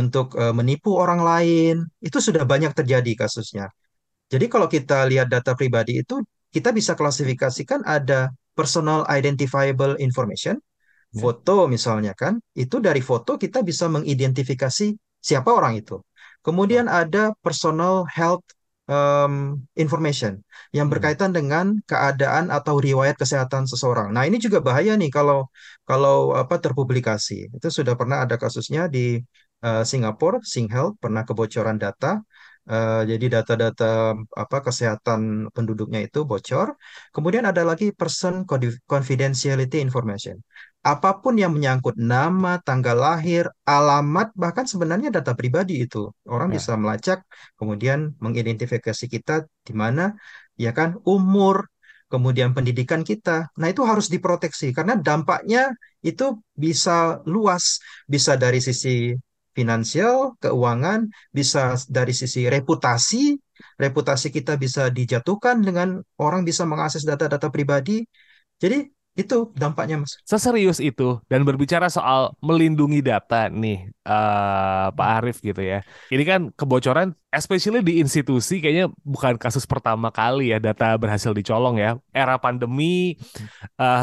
Untuk 0.00 0.26
eh, 0.40 0.52
menipu 0.58 0.90
orang 1.02 1.20
lain. 1.28 1.74
Itu 2.06 2.18
sudah 2.26 2.44
banyak 2.52 2.72
terjadi 2.78 3.10
kasusnya. 3.26 3.64
Jadi 4.32 4.46
kalau 4.52 4.68
kita 4.74 4.94
lihat 5.10 5.26
data 5.34 5.52
pribadi 5.58 5.92
itu, 6.04 6.14
kita 6.54 6.70
bisa 6.72 6.92
klasifikasikan 6.98 7.84
ada 7.86 8.32
personal 8.58 9.06
identifiable 9.08 9.94
information, 10.00 10.58
Ya. 11.08 11.24
foto 11.24 11.64
misalnya 11.72 12.12
kan, 12.12 12.36
itu 12.52 12.76
dari 12.84 13.00
foto 13.00 13.40
kita 13.40 13.64
bisa 13.64 13.88
mengidentifikasi 13.88 14.86
siapa 15.24 15.50
orang 15.52 15.80
itu. 15.80 16.04
Kemudian 16.44 16.84
ada 16.84 17.32
personal 17.40 18.04
health 18.12 18.44
um, 18.88 19.56
information 19.76 20.44
yang 20.76 20.88
Hmm. 20.88 20.94
berkaitan 20.96 21.30
dengan 21.32 21.80
keadaan 21.88 22.52
atau 22.52 22.76
riwayat 22.80 23.16
kesehatan 23.16 23.64
seseorang. 23.64 24.12
Nah, 24.12 24.24
ini 24.28 24.36
juga 24.36 24.60
bahaya 24.60 24.96
nih 25.00 25.08
kalau 25.12 25.48
kalau 25.88 26.36
apa 26.36 26.60
terpublikasi. 26.60 27.52
Itu 27.56 27.68
sudah 27.72 27.94
pernah 27.96 28.24
ada 28.24 28.36
kasusnya 28.36 28.88
di 28.92 29.20
uh, 29.64 29.84
Singapura, 29.84 30.44
SingHealth 30.44 31.00
pernah 31.00 31.22
kebocoran 31.24 31.80
data 31.80 32.20
Eh, 32.68 33.02
jadi 33.10 33.26
data-data 33.40 34.12
apa 34.42 34.56
kesehatan 34.66 35.48
penduduknya 35.56 36.00
itu 36.06 36.18
bocor. 36.30 36.68
Kemudian 37.16 37.44
ada 37.50 37.62
lagi 37.64 37.86
person 37.96 38.44
confi- 38.44 38.76
confidentiality 38.84 39.76
information. 39.86 40.36
Apa 40.84 41.10
pun 41.24 41.34
yang 41.42 41.52
menyangkut 41.56 41.96
nama, 41.96 42.60
tanggal 42.60 42.96
lahir, 43.06 43.44
alamat, 43.64 44.36
bahkan 44.36 44.64
sebenarnya 44.68 45.08
data 45.16 45.32
pribadi 45.32 45.80
itu 45.84 46.12
orang 46.28 46.48
Ya. 46.52 46.54
bisa 46.60 46.72
melacak, 46.76 47.18
kemudian 47.58 47.98
mengidentifikasi 48.24 49.04
kita 49.14 49.34
di 49.66 49.72
mana, 49.72 50.12
ya 50.60 50.70
kan, 50.76 51.00
umur, 51.08 51.56
kemudian 52.12 52.52
pendidikan 52.56 53.00
kita. 53.00 53.48
Nah, 53.60 53.68
itu 53.72 53.82
harus 53.84 54.06
diproteksi 54.12 54.72
karena 54.76 54.94
dampaknya 54.96 55.72
itu 56.04 56.24
bisa 56.52 57.20
luas, 57.28 57.80
bisa 58.12 58.32
dari 58.36 58.60
sisi 58.60 59.12
finansial, 59.58 60.38
keuangan, 60.38 61.00
bisa 61.34 61.74
dari 61.90 62.14
sisi 62.14 62.46
reputasi, 62.46 63.34
reputasi 63.82 64.28
kita 64.30 64.54
bisa 64.54 64.82
dijatuhkan 64.98 65.56
dengan 65.66 65.88
orang 66.22 66.46
bisa 66.46 66.62
mengakses 66.70 67.02
data-data 67.02 67.50
pribadi. 67.50 68.06
Jadi 68.62 68.86
itu 69.18 69.50
dampaknya, 69.58 69.98
Mas. 69.98 70.14
Seserius 70.22 70.78
itu 70.78 71.18
dan 71.26 71.42
berbicara 71.42 71.90
soal 71.90 72.30
melindungi 72.38 73.02
data 73.02 73.50
nih 73.50 73.90
eh, 73.90 74.86
Pak 74.94 75.08
Arief 75.18 75.42
gitu 75.42 75.58
ya. 75.58 75.82
Ini 76.06 76.22
kan 76.22 76.40
kebocoran 76.54 77.18
especially 77.34 77.82
di 77.82 77.98
institusi 77.98 78.62
kayaknya 78.62 78.94
bukan 79.02 79.34
kasus 79.42 79.66
pertama 79.66 80.14
kali 80.14 80.54
ya 80.54 80.62
data 80.62 80.94
berhasil 80.94 81.34
dicolong 81.34 81.82
ya. 81.82 81.98
Era 82.14 82.38
pandemi 82.38 83.18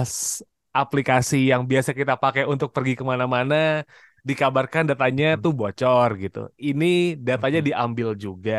s- 0.04 0.44
aplikasi 0.76 1.48
yang 1.52 1.64
biasa 1.64 1.96
kita 1.96 2.20
pakai 2.20 2.44
untuk 2.44 2.76
pergi 2.76 3.00
ke 3.00 3.04
mana-mana 3.08 3.88
dikabarkan 4.30 4.84
datanya 4.92 5.26
Mhm, 5.32 5.42
tuh 5.44 5.52
bocor 5.60 6.10
gitu. 6.24 6.40
Ini 6.68 6.86
datanya 7.28 7.60
mhm, 7.60 7.68
diambil 7.68 8.10
juga. 8.26 8.54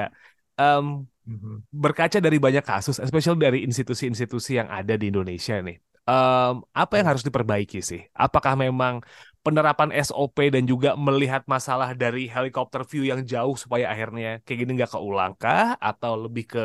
Mhm, 1.26 1.66
berkaca 1.74 2.18
dari 2.22 2.38
banyak 2.40 2.64
kasus, 2.64 2.96
especially 3.02 3.38
dari 3.42 3.59
institusi-institusi 3.66 4.57
yang 4.62 4.68
ada 4.70 4.94
di 4.96 5.11
Indonesia 5.12 5.59
nih, 5.61 5.76
em, 6.09 6.55
apa 6.72 6.92
yang 6.98 7.07
harus 7.12 7.24
diperbaiki 7.26 7.79
sih? 7.85 8.00
Apakah 8.16 8.55
memang 8.57 9.02
penerapan 9.44 9.90
SOP 9.94 10.48
dan 10.50 10.64
juga 10.66 10.94
melihat 10.98 11.42
masalah 11.46 11.92
dari 11.94 12.26
helikopter 12.31 12.83
view 12.88 13.02
yang 13.07 13.22
jauh 13.26 13.55
supaya 13.59 13.90
akhirnya 13.92 14.40
kayak 14.46 14.59
gini 14.64 14.70
nggak 14.79 14.92
keulang 14.94 15.33
kah? 15.37 15.76
Atau 15.83 16.12
lebih 16.26 16.44
ke. 16.52 16.64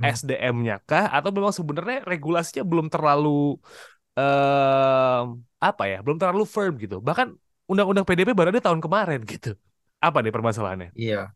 SDM-nya 0.00 0.80
kah? 0.88 1.12
Atau 1.12 1.28
memang 1.36 1.52
sebenarnya 1.52 2.00
regulasinya 2.08 2.64
belum 2.64 2.88
terlalu 2.88 3.60
em, 4.18 5.24
apa 5.60 5.82
ya? 5.90 5.96
Belum 6.04 6.18
terlalu 6.20 6.44
firm 6.54 6.72
gitu. 6.82 6.96
Bahkan 7.08 7.28
undang-undang 7.70 8.04
PDP 8.08 8.30
baru 8.38 8.48
ada 8.52 8.62
tahun 8.66 8.80
kemarin 8.84 9.20
gitu. 9.32 9.50
Apa 10.06 10.18
nih 10.24 10.32
permasalahannya? 10.36 10.90
Iya, 10.94 11.34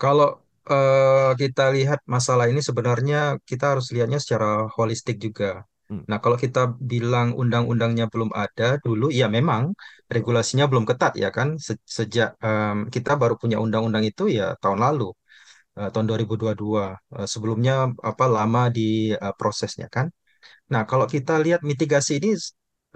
kalau 0.00 0.26
eh, 0.70 1.30
kita 1.40 1.62
lihat 1.76 2.00
masalah 2.14 2.44
ini 2.50 2.60
sebenarnya 2.68 3.16
kita 3.50 3.64
harus 3.72 3.86
lihatnya 3.94 4.18
secara 4.24 4.48
holistik 4.76 5.16
juga. 5.26 5.46
Hmm, 5.88 6.04
Nah, 6.08 6.18
kalau 6.24 6.38
kita 6.44 6.60
bilang 6.92 7.28
undang-undangnya 7.40 8.04
belum 8.12 8.30
ada 8.42 8.64
dulu, 8.84 9.04
ya 9.20 9.26
memang 9.36 9.62
regulasinya 10.14 10.64
belum 10.70 10.84
ketat 10.90 11.12
ya 11.22 11.28
kan. 11.36 11.48
Se- 11.66 11.84
Sejak 11.96 12.28
em, 12.46 12.76
kita 12.94 13.10
baru 13.20 13.34
punya 13.42 13.56
undang-undang 13.64 14.04
itu 14.10 14.22
ya 14.38 14.44
tahun 14.62 14.78
lalu, 14.84 15.04
eh, 15.78 15.88
tahun 15.92 16.06
2022. 16.10 16.84
Eh, 17.18 17.28
sebelumnya 17.32 17.74
apa 18.10 18.24
lama 18.36 18.62
di 18.76 18.82
eh, 19.24 19.34
prosesnya 19.40 19.86
kan. 19.96 20.06
Nah, 20.72 20.82
kalau 20.90 21.06
kita 21.14 21.32
lihat 21.44 21.60
mitigasi 21.70 22.12
ini, 22.20 22.30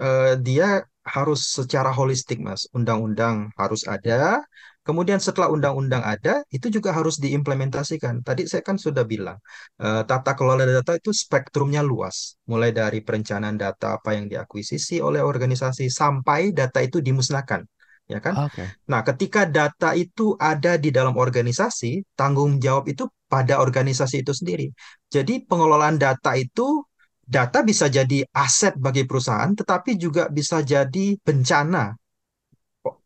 eh, 0.03 0.33
dia 0.47 0.67
harus 1.03 1.51
secara 1.51 1.91
holistik, 1.91 2.39
Mas. 2.39 2.67
Undang-undang 2.71 3.51
harus 3.59 3.83
ada. 3.87 4.41
Kemudian 4.83 5.15
setelah 5.23 5.47
undang-undang 5.47 6.03
ada, 6.03 6.43
itu 6.51 6.67
juga 6.67 6.91
harus 6.91 7.15
diimplementasikan. 7.15 8.19
Tadi 8.19 8.51
saya 8.51 8.59
kan 8.67 8.75
sudah 8.75 9.07
bilang, 9.07 9.39
eh, 9.79 10.03
tata 10.03 10.35
kelola 10.35 10.67
data 10.67 10.99
itu 10.99 11.15
spektrumnya 11.15 11.79
luas. 11.79 12.35
Mulai 12.51 12.75
dari 12.75 12.99
perencanaan 12.99 13.55
data 13.55 13.95
apa 13.95 14.11
yang 14.11 14.27
diakuisisi 14.27 14.99
oleh 14.99 15.23
organisasi 15.23 15.87
sampai 15.87 16.51
data 16.51 16.83
itu 16.83 16.99
dimusnahkan. 16.99 17.63
Ya 18.11 18.19
kan? 18.19 18.35
Oke. 18.51 18.67
Nah, 18.91 19.07
ketika 19.07 19.47
data 19.47 19.95
itu 19.95 20.35
ada 20.35 20.75
di 20.75 20.91
dalam 20.91 21.15
organisasi, 21.15 22.03
tanggung 22.19 22.59
jawab 22.59 22.91
itu 22.91 23.07
pada 23.31 23.63
organisasi 23.63 24.27
itu 24.27 24.35
sendiri. 24.35 24.67
Jadi 25.07 25.47
pengelolaan 25.47 25.95
data 25.95 26.35
itu 26.35 26.83
data 27.23 27.59
bisa 27.63 27.87
jadi 27.87 28.27
aset 28.35 28.75
bagi 28.77 29.03
perusahaan, 29.07 29.51
tetapi 29.55 29.95
juga 29.99 30.27
bisa 30.31 30.59
jadi 30.63 31.05
bencana 31.23 31.95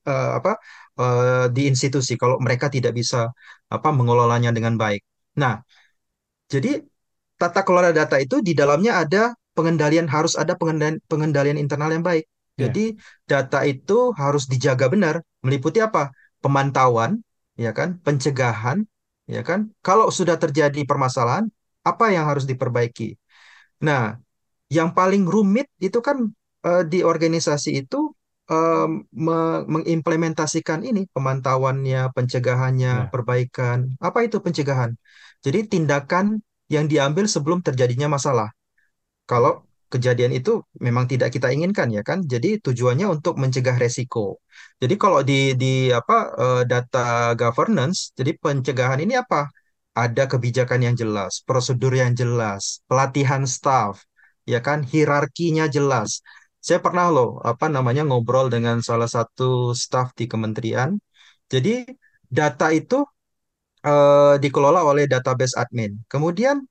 eh, 0.09 0.29
apa 0.39 0.51
eh, 0.99 1.45
di 1.55 1.61
institusi 1.71 2.13
kalau 2.21 2.37
mereka 2.41 2.67
tidak 2.75 2.93
bisa 2.99 3.29
apa 3.67 3.89
mengelolanya 3.93 4.49
dengan 4.55 4.75
baik. 4.79 5.01
Nah, 5.41 5.61
jadi 6.47 6.81
tata 7.37 7.61
kelola 7.67 7.91
data 7.93 8.17
itu 8.21 8.41
di 8.41 8.53
dalamnya 8.57 9.03
ada 9.03 9.35
pengendalian 9.57 10.07
harus 10.09 10.33
ada 10.39 10.53
pengendalian, 10.59 10.97
pengendalian 11.11 11.57
internal 11.59 11.91
yang 11.93 12.05
baik. 12.05 12.25
Ya. 12.57 12.69
Jadi 12.69 12.97
data 13.29 13.61
itu 13.69 14.13
harus 14.17 14.49
dijaga 14.49 14.89
benar, 14.89 15.15
meliputi 15.45 15.77
apa? 15.83 16.09
Pemantauan, 16.41 17.21
ya 17.57 17.71
kan? 17.77 18.01
Pencegahan, 18.01 18.81
ya 19.29 19.41
kan? 19.45 19.69
Kalau 19.85 20.09
sudah 20.09 20.37
terjadi 20.41 20.81
permasalahan, 20.89 21.45
apa 21.85 22.05
yang 22.15 22.25
harus 22.25 22.49
diperbaiki? 22.49 23.13
Nah, 23.85 24.17
yang 24.71 24.89
paling 24.97 25.23
rumit 25.27 25.67
itu 25.81 25.99
kan 26.07 26.17
eh, 26.67 26.83
di 26.91 26.99
organisasi 27.05 27.69
itu 27.85 27.97
em, 28.51 28.91
me- 29.13 29.65
mengimplementasikan 29.73 30.81
ini 30.89 31.01
pemantauannya, 31.15 32.11
pencegahannya, 32.15 32.93
Ya. 32.93 33.09
perbaikan. 33.13 33.79
Apa 34.07 34.19
itu 34.27 34.37
pencegahan? 34.45 34.91
Jadi 35.45 35.59
tindakan 35.71 36.41
yang 36.71 36.85
diambil 36.91 37.25
sebelum 37.31 37.59
terjadinya 37.65 38.07
masalah. 38.17 38.49
Kalau 39.27 39.63
kejadian 39.93 40.35
itu 40.35 40.63
memang 40.83 41.05
tidak 41.11 41.29
kita 41.35 41.47
inginkan 41.55 41.87
ya 41.95 42.01
kan. 42.03 42.19
Jadi 42.27 42.59
tujuannya 42.65 43.07
untuk 43.15 43.35
mencegah 43.39 43.75
resiko. 43.79 44.39
Jadi 44.81 44.95
kalau 44.99 45.19
di 45.23 45.55
di 45.61 45.91
apa 45.91 46.15
eh, 46.43 46.61
data 46.71 47.33
governance, 47.39 48.11
jadi 48.19 48.31
pencegahan 48.43 48.99
ini 49.03 49.15
apa? 49.19 49.47
Ada 50.03 50.23
kebijakan 50.31 50.79
yang 50.85 50.95
jelas, 51.01 51.41
prosedur 51.47 51.93
yang 52.01 52.13
jelas, 52.21 52.85
pelatihan 52.89 53.43
staff, 53.55 54.05
ya 54.51 54.59
kan, 54.67 54.79
hierarkinya 54.91 55.65
jelas. 55.75 56.21
Saya 56.61 56.79
pernah 56.85 57.07
loh 57.15 57.29
apa 57.51 57.65
namanya 57.75 58.03
ngobrol 58.07 58.47
dengan 58.53 58.77
salah 58.89 59.09
satu 59.15 59.73
staff 59.83 60.07
di 60.19 60.25
kementerian. 60.31 60.89
Jadi 61.53 61.73
data 62.29 62.67
itu 62.79 63.01
eh, 63.87 64.35
dikelola 64.43 64.81
oleh 64.89 65.03
database 65.13 65.55
admin. 65.61 65.91
Kemudian 66.11 66.61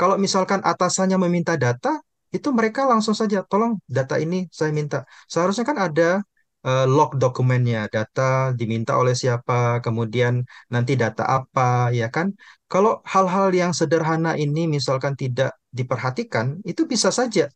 kalau 0.00 0.16
misalkan 0.24 0.60
atasannya 0.62 1.18
meminta 1.24 1.54
data, 1.56 1.98
itu 2.36 2.48
mereka 2.58 2.84
langsung 2.90 3.16
saja, 3.16 3.38
tolong 3.50 3.80
data 3.88 4.20
ini 4.20 4.44
saya 4.52 4.70
minta. 4.74 4.98
Seharusnya 5.32 5.64
kan 5.70 5.78
ada 5.86 6.20
eh, 6.68 6.84
log 6.96 7.10
dokumennya, 7.22 7.80
data 7.94 8.22
diminta 8.58 8.92
oleh 9.00 9.14
siapa, 9.22 9.54
kemudian 9.84 10.34
nanti 10.74 10.92
data 11.02 11.22
apa, 11.36 11.90
ya 12.00 12.06
kan? 12.16 12.26
Kalau 12.72 12.92
hal-hal 13.12 13.48
yang 13.60 13.72
sederhana 13.78 14.30
ini 14.44 14.60
misalkan 14.76 15.14
tidak 15.22 15.50
diperhatikan, 15.78 16.46
itu 16.70 16.82
bisa 16.92 17.10
saja 17.18 17.46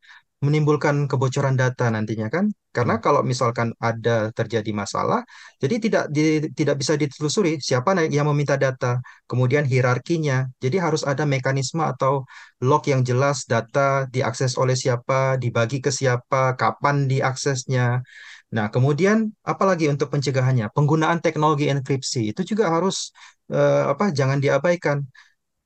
menimbulkan 0.40 1.04
kebocoran 1.04 1.52
data 1.52 1.92
nantinya 1.92 2.32
kan? 2.32 2.48
Karena 2.72 2.96
Hmm. 2.96 3.04
kalau 3.04 3.20
misalkan 3.26 3.76
ada 3.76 4.32
terjadi 4.32 4.72
masalah, 4.72 5.20
jadi 5.60 5.74
tidak 5.84 6.04
di- 6.14 6.48
tidak 6.56 6.76
bisa 6.80 6.94
ditelusuri 6.96 7.60
siapa 7.60 7.92
yang 8.08 8.24
meminta 8.32 8.56
data, 8.56 9.04
kemudian 9.28 9.68
hierarkinya. 9.68 10.48
Jadi 10.62 10.76
harus 10.80 11.02
ada 11.04 11.28
mekanisme 11.28 11.82
atau 11.84 12.24
log 12.64 12.82
yang 12.88 13.02
jelas 13.04 13.44
data 13.44 14.08
diakses 14.08 14.56
oleh 14.56 14.72
siapa, 14.78 15.36
dibagi 15.42 15.84
ke 15.84 15.92
siapa, 15.92 16.56
kapan 16.56 17.04
diaksesnya. 17.10 18.00
Nah, 18.50 18.66
kemudian 18.74 19.30
apalagi 19.46 19.86
untuk 19.86 20.10
pencegahannya? 20.10 20.74
Penggunaan 20.74 21.22
teknologi 21.22 21.70
enkripsi 21.70 22.34
itu 22.34 22.42
juga 22.42 22.66
harus 22.74 23.14
eh, 23.52 23.84
apa? 23.92 24.10
Jangan 24.10 24.42
diabaikan 24.42 25.06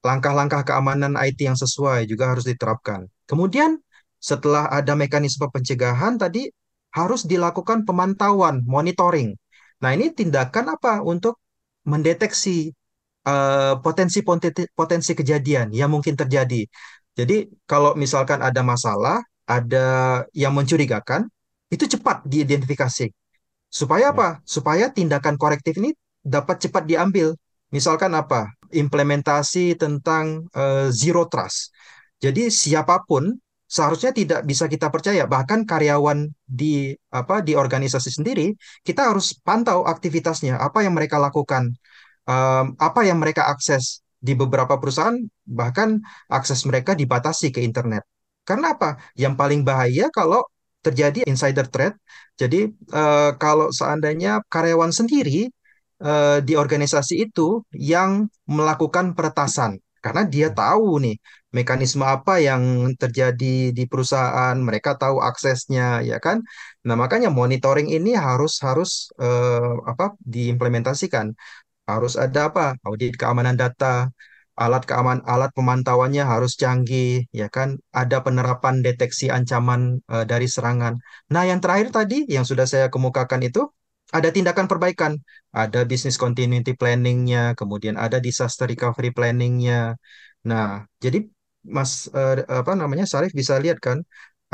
langkah-langkah 0.05 0.63
keamanan 0.69 1.17
IT 1.17 1.49
yang 1.49 1.57
sesuai 1.57 2.05
juga 2.11 2.33
harus 2.33 2.45
diterapkan. 2.45 3.09
Kemudian, 3.25 3.81
setelah 4.21 4.69
ada 4.69 4.93
mekanisme 4.97 5.49
pencegahan 5.49 6.21
tadi, 6.21 6.53
harus 6.93 7.25
dilakukan 7.25 7.89
pemantauan, 7.89 8.63
monitoring. 8.69 9.33
Nah, 9.83 9.91
ini 9.97 10.13
tindakan 10.13 10.77
apa 10.77 11.01
untuk 11.05 11.41
mendeteksi 11.89 12.73
potensi-potensi 13.81 14.69
potensi 14.77 15.13
kejadian 15.17 15.73
yang 15.73 15.89
mungkin 15.93 16.15
terjadi. 16.17 16.69
Jadi, 17.15 17.37
kalau 17.65 17.95
misalkan 17.97 18.43
ada 18.43 18.61
masalah, 18.61 19.23
ada 19.47 19.87
yang 20.35 20.53
mencurigakan, 20.57 21.31
itu 21.75 21.85
cepat 21.99 22.23
diidentifikasi. 22.33 23.07
Supaya 23.81 24.11
Ya. 24.11 24.15
apa? 24.15 24.29
Supaya 24.47 24.87
tindakan 24.97 25.35
korektif 25.43 25.75
ini 25.83 25.91
dapat 26.23 26.63
cepat 26.65 26.85
diambil. 26.91 27.35
Misalkan 27.75 28.15
apa? 28.15 28.47
Implementasi 28.71 29.75
tentang 29.83 30.47
eh, 30.55 30.89
zero 30.95 31.27
trust. 31.33 31.75
Jadi 32.23 32.49
siapa 32.49 33.03
pun 33.09 33.35
seharusnya 33.67 34.15
tidak 34.15 34.41
bisa 34.47 34.65
kita 34.71 34.89
percaya. 34.95 35.27
Bahkan 35.27 35.67
karyawan 35.67 36.31
di 36.47 36.95
apa 37.11 37.43
di 37.43 37.53
organisasi 37.59 38.11
sendiri, 38.15 38.55
kita 38.87 39.11
harus 39.11 39.35
pantau 39.43 39.83
aktivitasnya, 39.85 40.55
apa 40.63 40.87
yang 40.87 40.95
mereka 40.95 41.19
lakukan, 41.19 41.75
em, 42.29 42.67
apa 42.79 43.01
yang 43.09 43.19
mereka 43.23 43.49
akses. 43.51 44.01
Di 44.25 44.33
beberapa 44.33 44.81
perusahaan 44.81 45.17
bahkan 45.45 46.01
akses 46.33 46.65
mereka 46.65 46.97
dibatasi 46.97 47.53
ke 47.53 47.61
internet. 47.61 48.03
Karena 48.49 48.73
apa? 48.77 48.97
Yang 49.19 49.35
paling 49.41 49.61
bahaya 49.69 50.09
kalau 50.15 50.41
terjadi 50.87 51.19
insider 51.31 51.67
threat 51.73 51.95
jadi 52.41 52.59
eh, 52.71 53.31
kalau 53.43 53.67
seandainya 53.79 54.43
karyawan 54.53 54.91
sendiri 54.99 55.51
eh, 56.05 56.39
di 56.47 56.53
organisasi 56.63 57.15
itu 57.31 57.63
yang 57.73 58.27
melakukan 58.57 59.15
peretasan, 59.17 59.79
karena 60.05 60.23
dia 60.35 60.49
tahu 60.51 60.99
nih 61.05 61.17
mekanisme 61.55 62.03
apa 62.03 62.43
yang 62.43 62.63
terjadi 62.99 63.71
di 63.77 63.83
perusahaan, 63.91 64.57
mereka 64.59 64.99
tahu 64.99 65.23
aksesnya, 65.23 66.03
ya 66.03 66.19
kan? 66.19 66.43
Nah 66.87 66.97
makanya 67.03 67.31
monitoring 67.31 67.89
ini 67.97 68.11
harus 68.19 68.53
harus 68.67 68.91
eh, 69.23 69.73
apa 69.91 70.05
diimplementasikan. 70.33 71.27
Harus 71.91 72.15
ada 72.25 72.41
apa? 72.51 72.63
Audit 72.89 73.13
keamanan 73.21 73.57
data, 73.63 74.09
alat 74.55 74.83
keaman, 74.89 75.19
alat 75.27 75.51
pemantauannya 75.57 76.23
harus 76.33 76.55
canggih, 76.61 77.27
ya 77.35 77.47
kan? 77.51 77.79
Ada 77.91 78.23
penerapan 78.27 78.81
deteksi 78.87 79.27
ancaman 79.31 79.99
eh, 80.15 80.25
dari 80.31 80.47
serangan. 80.47 80.95
Nah, 81.35 81.43
yang 81.51 81.59
terakhir 81.63 81.89
tadi 81.91 82.25
yang 82.31 82.45
sudah 82.47 82.67
saya 82.69 82.87
kemukakan 82.95 83.41
itu 83.49 83.67
ada 84.15 84.31
tindakan 84.31 84.67
perbaikan, 84.71 85.13
ada 85.51 85.83
business 85.83 86.15
continuity 86.21 86.73
planning-nya, 86.79 87.59
kemudian 87.59 87.99
ada 87.99 88.23
disaster 88.23 88.67
recovery 88.71 89.11
planning-nya. 89.11 89.99
Nah, 90.47 90.87
jadi 91.03 91.27
Mas 91.65 92.07
eh, 92.13 92.45
apa 92.47 92.73
namanya 92.77 93.05
Sarif 93.09 93.33
bisa 93.35 93.57
lihat 93.59 93.79
kan, 93.83 93.99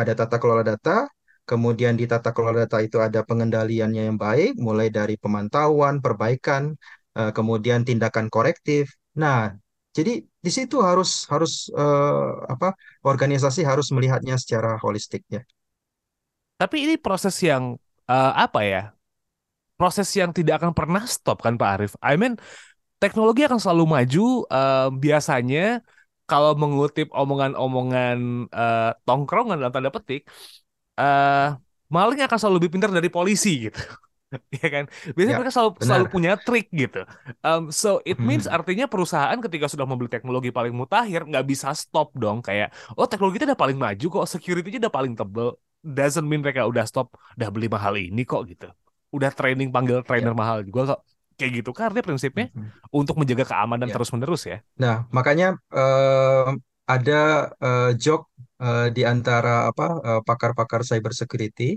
ada 0.01 0.13
tata 0.17 0.37
kelola 0.41 0.63
data, 0.65 1.11
kemudian 1.45 1.99
di 2.01 2.07
tata 2.07 2.31
kelola 2.33 2.65
data 2.65 2.79
itu 2.81 2.97
ada 3.03 3.21
pengendaliannya 3.27 4.03
yang 4.09 4.19
baik, 4.27 4.57
mulai 4.57 4.89
dari 4.89 5.19
pemantauan, 5.21 5.99
perbaikan, 6.05 6.73
eh, 7.19 7.33
kemudian 7.37 7.83
tindakan 7.89 8.27
korektif. 8.33 8.95
Nah, 9.19 9.51
jadi 9.91 10.23
di 10.23 10.51
situ 10.55 10.79
harus 10.79 11.27
harus 11.27 11.67
eh, 11.75 12.31
apa 12.47 12.79
organisasi 13.03 13.67
harus 13.67 13.91
melihatnya 13.91 14.39
secara 14.39 14.79
holistik 14.79 15.27
ya. 15.27 15.43
Tapi 16.55 16.77
ini 16.87 16.95
proses 16.95 17.35
yang 17.43 17.75
eh, 18.07 18.33
apa 18.39 18.61
ya? 18.63 18.83
Proses 19.75 20.07
yang 20.15 20.31
tidak 20.31 20.63
akan 20.63 20.73
pernah 20.77 21.03
stop 21.11 21.43
kan 21.43 21.59
Pak 21.59 21.71
Arif? 21.75 21.93
I 22.05 22.15
mean, 22.15 22.39
teknologi 23.03 23.43
akan 23.49 23.59
selalu 23.59 23.85
maju. 23.99 24.27
eh, 24.47 24.89
biasanya 24.95 25.83
kalau 26.31 26.55
mengutip 26.55 27.11
omongan-omongan 27.11 28.47
tongkrongan 29.03 29.59
dalam 29.59 29.75
tanda 29.75 29.91
petik, 29.91 30.31
maling 31.91 32.23
akan 32.23 32.39
selalu 32.39 32.63
lebih 32.63 32.79
pintar 32.79 32.95
dari 32.95 33.11
polisi 33.11 33.67
gitu. 33.67 33.83
Ya 34.63 34.69
kan? 34.71 34.85
Biasanya 35.15 35.35
Ya, 35.35 35.39
mereka 35.39 35.53
selalu 35.55 35.71
selalu 35.83 36.05
punya 36.15 36.31
trik 36.39 36.67
gitu. 36.71 37.03
Um, 37.43 37.71
so 37.75 37.99
it 38.07 38.23
means 38.23 38.45
Hmm, 38.45 38.51
artinya 38.51 38.87
perusahaan 38.87 39.39
ketika 39.43 39.67
sudah 39.67 39.87
membeli 39.89 40.11
teknologi 40.11 40.51
paling 40.55 40.75
mutakhir 40.75 41.27
nggak 41.27 41.45
bisa 41.51 41.75
stop 41.75 42.15
dong 42.15 42.39
kayak 42.47 42.71
oh 42.95 43.07
teknologi 43.11 43.43
itu 43.43 43.47
udah 43.51 43.59
paling 43.59 43.79
maju 43.79 44.07
kok, 44.23 44.25
security-nya 44.31 44.79
udah 44.87 44.95
paling 44.95 45.15
tebel. 45.19 45.49
Doesn't 45.81 46.27
mean 46.29 46.45
mereka 46.45 46.69
udah 46.69 46.85
stop, 46.85 47.17
udah 47.41 47.49
beli 47.55 47.67
mahal 47.73 47.95
ini 47.97 48.23
kok 48.29 48.45
gitu. 48.51 48.69
Udah 49.17 49.31
training 49.35 49.69
panggil 49.75 50.05
ya. 50.15 50.31
trainer 50.31 50.35
mahal 50.37 50.63
juga 50.63 50.95
kok. 50.97 51.01
Kayak 51.41 51.53
gitu 51.65 51.71
kan 51.73 51.89
artinya 51.91 52.05
prinsipnya 52.13 52.47
Mhm. 52.55 52.71
untuk 52.93 53.17
menjaga 53.17 53.45
keamanan 53.51 53.89
Ya. 53.89 53.95
terus-menerus 53.95 54.43
ya. 54.47 54.61
Nah, 54.83 54.95
makanya 55.17 55.47
eh, 55.77 56.49
ada 56.95 57.15
eh, 57.65 57.91
joke 58.03 58.25
eh, 58.65 58.89
di 58.97 59.03
antara 59.13 59.69
apa 59.71 59.85
eh, 60.09 60.21
pakar-pakar 60.29 60.81
cyber 60.89 61.13
security 61.21 61.77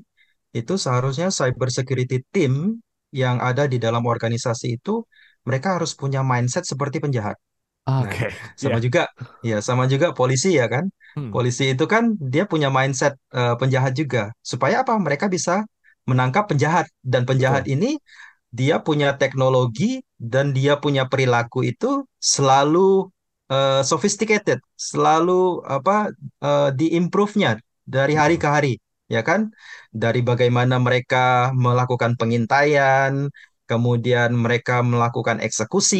itu 0.59 0.73
seharusnya 0.83 1.27
cyber 1.37 1.69
security 1.77 2.17
team 2.33 2.79
yang 3.13 3.37
ada 3.49 3.63
di 3.71 3.77
dalam 3.85 4.03
organisasi 4.13 4.77
itu 4.77 5.05
mereka 5.47 5.67
harus 5.77 5.91
punya 6.01 6.21
mindset 6.25 6.63
seperti 6.71 6.97
penjahat. 7.03 7.37
Nah, 7.99 8.09
Oke, 8.09 8.25
sama 8.61 8.77
ya. 8.77 8.83
juga 8.85 9.01
ya 9.43 9.57
sama 9.67 9.83
juga 9.91 10.07
polisi 10.17 10.55
ya 10.59 10.65
kan. 10.73 10.85
Hmm, 11.15 11.33
Polisi 11.33 11.63
itu 11.73 11.85
kan 11.93 12.03
dia 12.33 12.43
punya 12.51 12.69
mindset 12.77 13.13
eh, 13.33 13.55
penjahat 13.61 13.93
juga. 13.97 14.31
Supaya 14.51 14.75
apa? 14.85 14.93
Mereka 15.05 15.25
bisa 15.35 15.65
menangkap 16.09 16.45
penjahat 16.51 16.85
dan 17.03 17.23
penjahat 17.29 17.63
betul. 17.65 17.73
ini 17.73 17.97
dia 18.53 18.75
punya 18.87 19.17
teknologi 19.21 20.01
dan 20.17 20.53
dia 20.57 20.77
punya 20.83 21.03
perilaku 21.11 21.59
itu 21.71 22.05
selalu 22.21 23.09
eh, 23.51 23.81
sophisticated, 23.85 24.59
selalu 24.77 25.63
apa 25.67 26.11
eh, 26.43 26.69
diimprove-nya 26.79 27.59
dari 27.85 28.13
hari 28.21 28.35
Betul. 28.35 28.43
ke 28.43 28.47
hari, 28.47 28.73
ya 29.15 29.21
kan? 29.29 29.41
Dari 30.01 30.19
bagaimana 30.29 30.75
mereka 30.87 31.53
melakukan 31.65 32.11
pengintaian, 32.19 33.13
kemudian 33.69 34.29
mereka 34.45 34.73
melakukan 34.91 35.37
eksekusi, 35.45 35.97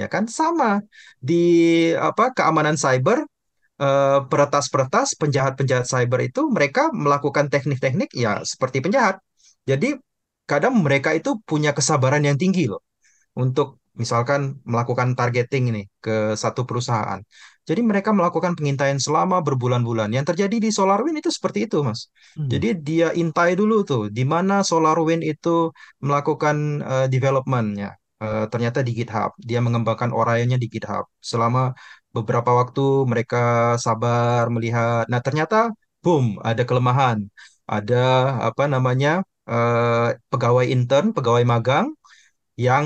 ya 0.00 0.06
kan? 0.12 0.24
Sama 0.38 0.80
di 1.28 1.34
apa 2.08 2.24
keamanan 2.36 2.76
cyber 2.84 3.18
eh, 3.82 4.18
peretas-peretas, 4.30 5.08
penjahat-penjahat 5.20 5.86
cyber 5.92 6.20
itu 6.28 6.40
mereka 6.56 6.82
melakukan 7.04 7.46
teknik-teknik 7.52 8.10
ya 8.24 8.42
seperti 8.52 8.78
penjahat. 8.84 9.16
Jadi 9.70 9.98
kadang 10.50 10.74
mereka 10.84 11.10
itu 11.18 11.38
punya 11.48 11.70
kesabaran 11.76 12.22
yang 12.28 12.36
tinggi 12.42 12.66
loh 12.72 12.82
untuk 13.36 13.80
misalkan 14.02 14.60
melakukan 14.64 15.12
targeting 15.18 15.64
ini 15.72 15.82
ke 16.04 16.34
satu 16.42 16.64
perusahaan. 16.68 17.20
Jadi 17.68 17.80
mereka 17.86 18.10
melakukan 18.10 18.52
pengintaian 18.58 18.98
selama 18.98 19.38
berbulan-bulan. 19.46 20.10
Yang 20.10 20.34
terjadi 20.34 20.56
di 20.64 20.70
SolarWind 20.74 21.22
itu 21.22 21.30
seperti 21.30 21.70
itu, 21.70 21.78
Mas. 21.86 22.10
Hmm, 22.34 22.50
Jadi 22.50 22.68
dia 22.82 23.08
intai 23.14 23.54
dulu 23.54 23.86
tuh 23.86 24.02
di 24.10 24.24
mana 24.26 24.66
SolarWind 24.66 25.22
itu 25.22 25.70
melakukan 26.02 26.56
eh, 26.82 27.06
development-nya. 27.14 27.90
Eh, 28.22 28.44
ternyata 28.52 28.78
di 28.86 28.90
GitHub. 28.98 29.30
Dia 29.38 29.58
mengembangkan 29.62 30.10
Orion-nya 30.10 30.58
di 30.58 30.66
GitHub. 30.66 31.06
Selama 31.22 31.70
beberapa 32.16 32.50
waktu 32.60 32.82
mereka 33.10 33.38
sabar 33.78 34.50
melihat. 34.54 35.06
Nah, 35.12 35.20
ternyata 35.22 35.70
boom, 36.02 36.38
ada 36.42 36.62
kelemahan. 36.68 37.18
Ada 37.70 37.96
apa 38.48 38.64
namanya? 38.70 39.22
eh, 39.50 40.08
pegawai 40.30 40.66
intern, 40.74 41.10
pegawai 41.16 41.42
magang 41.52 41.86
yang 42.56 42.84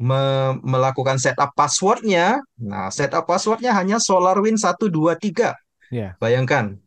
me- 0.00 0.56
melakukan 0.64 1.16
setup 1.20 1.52
passwordnya. 1.52 2.40
Nah, 2.56 2.88
setup 2.88 3.24
passwordnya 3.28 3.76
hanya 3.76 3.96
SolarWind 4.00 4.58
satu 4.58 4.88
2 4.88 5.14
3. 5.20 5.52
ya, 5.92 6.16
Bayangkan, 6.22 6.80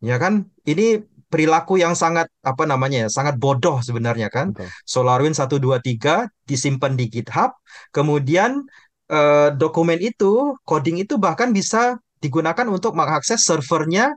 ya 0.00 0.16
kan? 0.22 0.48
Ini 0.64 1.02
perilaku 1.28 1.76
yang 1.82 1.98
sangat 1.98 2.30
apa 2.46 2.64
namanya 2.64 3.06
ya, 3.06 3.08
sangat 3.10 3.34
bodoh 3.42 3.82
sebenarnya 3.84 4.28
kan. 4.32 4.54
betul. 4.54 4.68
SolarWind 4.88 5.36
satu 5.36 5.56
2 5.60 5.78
3 5.82 6.30
disimpan 6.48 6.94
di 6.96 7.06
GitHub, 7.12 7.50
kemudian 7.92 8.64
eh, 9.10 9.48
dokumen 9.60 9.98
itu, 10.00 10.56
coding 10.68 10.96
itu 11.04 11.14
bahkan 11.20 11.50
bisa 11.52 11.98
digunakan 12.22 12.64
untuk 12.72 12.96
mengakses 12.96 13.40
servernya 13.44 14.14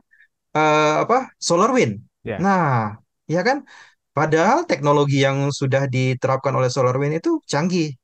eh, 0.56 0.94
apa? 1.04 1.32
SolarWind. 1.40 1.94
Ya. 2.24 2.38
Nah, 2.40 2.96
ya 3.28 3.42
kan? 3.46 3.64
Padahal 4.16 4.66
teknologi 4.66 5.22
yang 5.22 5.54
sudah 5.54 5.86
diterapkan 5.86 6.52
oleh 6.58 6.70
SolarWind 6.72 7.22
itu 7.22 7.38
canggih. 7.46 7.94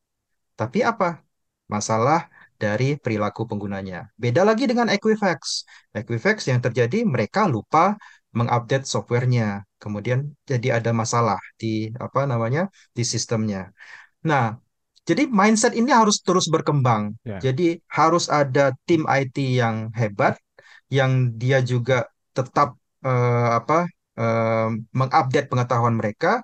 Tapi 0.55 0.87
apa? 0.87 1.21
Masalah 1.69 2.31
dari 2.55 2.97
perilaku 2.97 3.45
penggunanya. 3.51 4.11
Beda 4.15 4.43
lagi 4.47 4.65
dengan 4.71 4.89
Equifax. 4.89 5.67
Equifax 5.93 6.49
yang 6.51 6.61
terjadi 6.63 7.03
mereka 7.05 7.45
lupa 7.51 7.99
mengupdate 8.35 8.87
softwarenya. 8.87 9.63
Kemudian 9.79 10.35
jadi 10.47 10.81
ada 10.81 10.91
masalah 10.91 11.39
di 11.61 11.91
apa 11.99 12.27
namanya 12.31 12.71
di 12.97 13.03
sistemnya. 13.07 13.71
Nah, 14.25 14.57
jadi 15.05 15.29
mindset 15.29 15.77
ini 15.77 15.93
harus 15.93 16.25
terus 16.25 16.49
berkembang. 16.49 17.13
Ya. 17.29 17.39
Jadi 17.39 17.79
harus 17.93 18.33
ada 18.33 18.73
tim 18.89 19.05
IT 19.05 19.37
yang 19.61 19.93
hebat, 19.93 20.41
yang 20.89 21.37
dia 21.37 21.61
juga 21.61 22.09
tetap 22.33 22.81
eh, 23.05 23.49
apa 23.61 23.85
eh, 24.17 24.69
mengupdate 24.97 25.49
pengetahuan 25.53 25.95
mereka. 26.01 26.41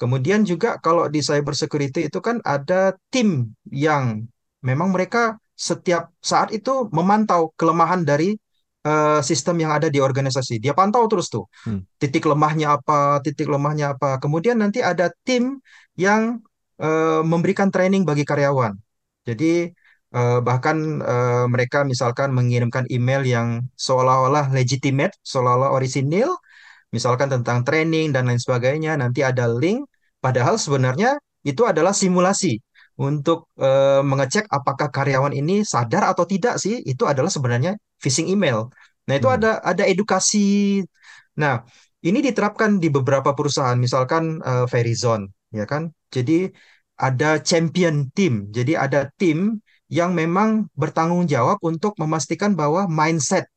Kemudian 0.00 0.46
juga 0.46 0.78
kalau 0.78 1.10
di 1.10 1.20
cyber 1.28 1.54
security 1.58 2.06
itu 2.08 2.18
kan 2.22 2.38
ada 2.46 2.94
tim 3.12 3.50
yang 3.66 4.24
memang 4.62 4.88
mereka 4.94 5.36
setiap 5.58 6.14
saat 6.22 6.54
itu 6.54 6.86
memantau 6.94 7.50
kelemahan 7.58 8.06
dari 8.06 8.38
eh, 8.86 9.20
sistem 9.26 9.56
yang 9.62 9.72
ada 9.74 9.88
di 9.90 9.98
organisasi. 9.98 10.62
Dia 10.62 10.72
pantau 10.78 11.04
terus 11.10 11.26
tuh 11.34 11.44
Hmm. 11.66 11.82
titik 11.98 12.24
lemahnya 12.30 12.78
apa, 12.78 13.18
titik 13.26 13.50
lemahnya 13.50 13.98
apa. 13.98 14.22
Kemudian 14.22 14.56
nanti 14.62 14.78
ada 14.82 15.10
tim 15.26 15.58
yang 15.98 16.38
eh, 16.78 17.22
memberikan 17.26 17.68
training 17.74 18.06
bagi 18.06 18.22
karyawan. 18.22 18.74
Jadi 19.28 19.74
eh, 20.14 20.38
bahkan 20.46 20.76
eh, 21.02 21.44
mereka 21.52 21.82
misalkan 21.82 22.30
mengirimkan 22.38 22.86
email 22.88 23.22
yang 23.26 23.48
seolah-olah 23.74 24.54
legitimate, 24.54 25.14
seolah-olah 25.26 25.70
orisinil, 25.74 26.30
misalkan 26.94 27.28
tentang 27.34 27.62
training 27.66 28.12
dan 28.14 28.28
lain 28.28 28.40
sebagainya. 28.40 28.96
Nanti 29.02 29.20
ada 29.26 29.44
link, 29.48 29.86
padahal 30.24 30.56
sebenarnya 30.60 31.18
itu 31.46 31.62
adalah 31.64 31.92
simulasi 31.96 32.58
untuk 32.98 33.46
eh, 33.60 34.02
mengecek 34.02 34.44
apakah 34.50 34.88
karyawan 34.90 35.34
ini 35.36 35.62
sadar 35.62 36.02
atau 36.12 36.24
tidak 36.26 36.58
sih. 36.62 36.80
Itu 36.82 37.04
adalah 37.10 37.30
sebenarnya 37.30 37.78
phishing 38.02 38.28
email. 38.32 38.68
Nah, 39.08 39.14
itu 39.18 39.28
Hmm. 39.30 39.36
ada 39.40 39.50
ada 39.64 39.84
edukasi. 39.88 40.82
Nah, 41.38 41.62
ini 42.02 42.18
diterapkan 42.22 42.78
di 42.82 42.88
beberapa 42.90 43.30
perusahaan, 43.36 43.78
misalkan 43.78 44.42
eh, 44.42 44.66
Verizon, 44.70 45.28
ya 45.54 45.64
kan? 45.68 45.90
Jadi 46.14 46.50
ada 46.98 47.38
champion 47.42 48.10
team. 48.16 48.50
Jadi 48.50 48.74
ada 48.74 49.06
tim 49.20 49.58
yang 49.88 50.12
memang 50.12 50.68
bertanggung 50.76 51.24
jawab 51.30 51.56
untuk 51.64 51.96
memastikan 51.96 52.52
bahwa 52.58 52.84
mindset 52.90 53.48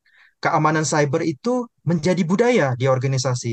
keamanan 0.42 0.82
cyber 0.86 1.22
itu 1.26 1.66
menjadi 1.82 2.22
budaya 2.22 2.66
di 2.78 2.86
organisasi. 2.86 3.52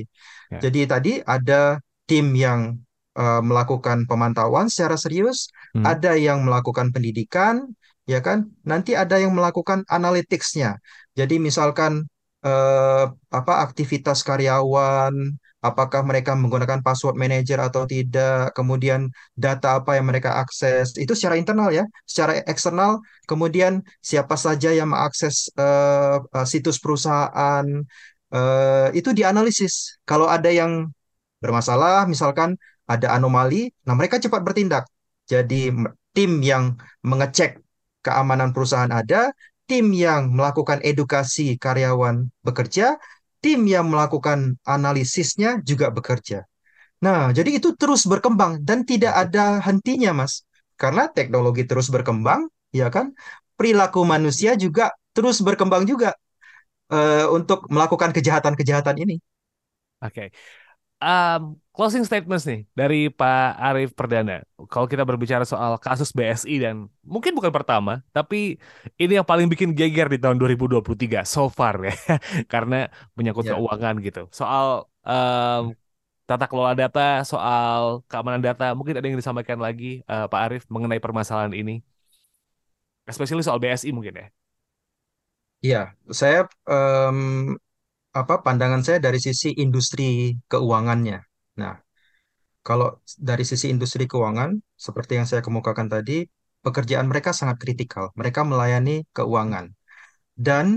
Ya. 0.54 0.60
Jadi 0.70 0.80
tadi 0.86 1.14
ada 1.26 1.78
tim 2.10 2.34
yang 2.34 2.78
eh, 3.20 3.42
melakukan 3.44 4.06
pemantauan 4.10 4.70
secara 4.72 4.96
serius, 4.96 5.50
Hmm. 5.76 5.86
ada 5.86 6.16
yang 6.18 6.42
melakukan 6.48 6.90
pendidikan, 6.96 7.70
ya 8.10 8.20
kan? 8.26 8.50
Nanti 8.66 8.98
ada 8.98 9.20
yang 9.22 9.34
melakukan 9.38 9.86
analytics-nya. 9.90 10.80
Jadi 11.20 11.36
misalkan 11.38 12.08
eh, 12.46 13.06
apa 13.12 13.54
aktivitas 13.66 14.24
karyawan, 14.24 15.14
apakah 15.60 16.02
mereka 16.08 16.32
menggunakan 16.40 16.80
password 16.80 17.20
manager 17.20 17.60
atau 17.60 17.84
tidak, 17.84 18.56
kemudian 18.56 19.12
data 19.36 19.76
apa 19.84 20.00
yang 20.00 20.08
mereka 20.08 20.40
akses, 20.40 20.96
itu 20.96 21.12
secara 21.18 21.36
internal 21.36 21.70
ya, 21.76 21.84
secara 22.08 22.40
eksternal, 22.48 23.04
kemudian 23.28 23.84
siapa 24.00 24.40
saja 24.40 24.72
yang 24.72 24.88
mengakses 24.96 25.52
eh, 25.60 26.18
situs 26.48 26.80
perusahaan, 26.80 27.68
eh, 28.34 28.88
itu 29.00 29.10
dianalisis. 29.14 30.00
Kalau 30.10 30.28
ada 30.30 30.50
yang 30.50 30.90
bermasalah, 31.44 32.06
misalkan 32.10 32.56
ada 32.90 33.16
anomali, 33.16 33.70
nah 33.86 33.94
mereka 33.96 34.18
cepat 34.18 34.42
bertindak. 34.42 34.84
Jadi 35.30 35.72
tim 36.16 36.32
yang 36.42 36.76
mengecek 37.06 37.62
keamanan 38.02 38.50
perusahaan 38.56 38.90
ada, 38.90 39.30
tim 39.70 39.94
yang 39.94 40.34
melakukan 40.34 40.82
edukasi 40.82 41.56
karyawan 41.62 42.34
bekerja, 42.42 42.98
tim 43.40 43.64
yang 43.70 43.88
melakukan 43.88 44.58
analisisnya 44.66 45.62
juga 45.62 45.94
bekerja. 45.94 46.50
Nah, 47.00 47.32
jadi 47.32 47.62
itu 47.62 47.72
terus 47.80 48.04
berkembang 48.04 48.60
dan 48.68 48.84
tidak 48.84 49.16
ada 49.16 49.64
hentinya, 49.64 50.12
Mas. 50.26 50.44
Karena 50.76 51.08
teknologi 51.08 51.64
terus 51.64 51.88
berkembang, 51.88 52.52
ya 52.76 52.92
kan? 52.92 53.16
Perilaku 53.56 54.04
manusia 54.04 54.56
juga 54.60 54.92
terus 55.16 55.40
berkembang 55.44 55.88
juga 55.88 56.16
eh, 56.94 57.26
untuk 57.38 57.60
melakukan 57.74 58.12
kejahatan-kejahatan 58.16 58.96
ini. 59.04 59.16
Oke. 60.04 60.32
Um, 61.00 61.60
closing 61.76 62.04
statements 62.08 62.44
nih 62.50 62.60
dari 62.80 62.96
Pak 63.12 63.40
Arief 63.68 63.92
Perdana. 64.00 64.44
Kalau 64.72 64.88
kita 64.92 65.04
berbicara 65.08 65.44
soal 65.48 65.78
kasus 65.86 66.10
BSI 66.18 66.56
dan 66.64 66.76
mungkin 67.04 67.34
bukan 67.38 67.52
pertama, 67.56 68.04
tapi 68.16 68.60
ini 69.02 69.14
yang 69.20 69.28
paling 69.28 69.48
bikin 69.54 69.72
geger 69.78 70.08
di 70.14 70.18
tahun 70.24 70.38
2023 70.42 71.20
so 71.28 71.48
far 71.52 71.76
ya, 71.88 71.94
karena 72.54 72.76
menyangkut 73.18 73.48
Ya. 73.48 73.54
keuangan 73.56 73.96
gitu. 74.08 74.20
Soal 74.40 74.88
um, 75.08 75.76
tata 76.30 76.46
kelola 76.50 76.74
data, 76.82 77.02
soal 77.32 78.04
keamanan 78.12 78.42
data, 78.48 78.64
mungkin 78.78 78.96
ada 78.98 79.08
yang 79.10 79.20
disampaikan 79.22 79.60
lagi 79.66 79.86
uh, 80.12 80.26
Pak 80.32 80.42
Arief 80.46 80.64
mengenai 80.74 81.00
permasalahan 81.04 81.54
ini, 81.56 81.74
especially 83.10 83.44
soal 83.44 83.60
BSI 83.60 83.92
mungkin 83.96 84.16
ya. 84.16 84.28
Iya, 85.66 85.78
saya 86.20 86.40
em, 86.72 87.20
apa 88.20 88.34
pandangan 88.46 88.82
saya 88.86 89.00
dari 89.06 89.20
sisi 89.28 89.48
industri 89.64 90.04
keuangannya. 90.52 91.18
Nah, 91.62 91.74
kalau 92.68 92.88
dari 93.30 93.44
sisi 93.52 93.68
industri 93.74 94.04
keuangan, 94.12 94.52
seperti 94.88 95.14
yang 95.20 95.28
saya 95.30 95.42
kemukakan 95.48 95.88
tadi, 95.94 96.14
pekerjaan 96.66 97.08
mereka 97.12 97.32
sangat 97.40 97.58
kritikal. 97.64 98.06
Mereka 98.20 98.42
melayani 98.52 99.06
keuangan 99.18 99.66
dan 100.48 100.68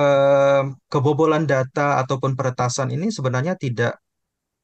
em, 0.00 0.64
kebobolan 0.92 1.44
data 1.52 2.00
ataupun 2.02 2.32
peretasan 2.38 2.88
ini 2.94 3.06
sebenarnya 3.16 3.54
tidak 3.64 3.92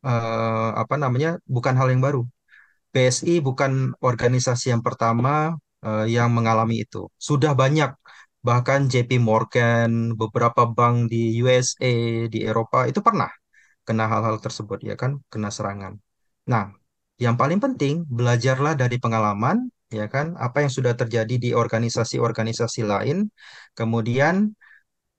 eh, 0.07 0.71
apa 0.83 0.95
namanya 1.03 1.31
bukan 1.47 1.75
hal 1.79 1.88
yang 1.93 2.03
baru. 2.07 2.23
BSI 2.95 3.35
bukan 3.49 3.73
organisasi 4.09 4.67
yang 4.75 4.83
pertama 4.87 5.57
eh, 5.87 6.07
yang 6.14 6.29
mengalami 6.37 6.85
itu. 6.85 7.09
Sudah 7.29 7.53
banyak, 7.62 7.91
bahkan 8.46 8.81
JP 8.92 9.11
Morgan, 9.29 9.90
beberapa 10.20 10.62
bank 10.77 10.96
di 11.12 11.38
USA, 11.42 11.92
di 12.33 12.38
Eropa 12.48 12.79
itu 12.90 13.01
pernah 13.07 13.31
kena 13.87 14.05
hal-hal 14.12 14.37
tersebut, 14.44 14.79
ya 14.88 14.94
kan, 15.03 15.12
kena 15.33 15.48
serangan. 15.57 15.94
Nah, 16.53 16.64
yang 17.24 17.35
paling 17.40 17.59
penting 17.64 17.94
belajarlah 18.18 18.74
dari 18.83 18.96
pengalaman, 19.03 19.57
ya 19.90 20.07
kan, 20.14 20.27
apa 20.46 20.59
yang 20.64 20.72
sudah 20.79 20.94
terjadi 21.01 21.35
di 21.44 21.51
organisasi-organisasi 21.57 22.83
lain, 22.92 23.18
kemudian 23.79 24.35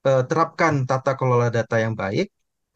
eh, 0.08 0.24
terapkan 0.30 0.74
tata 0.90 1.12
kelola 1.20 1.48
data 1.58 1.76
yang 1.86 1.96
baik, 2.04 2.28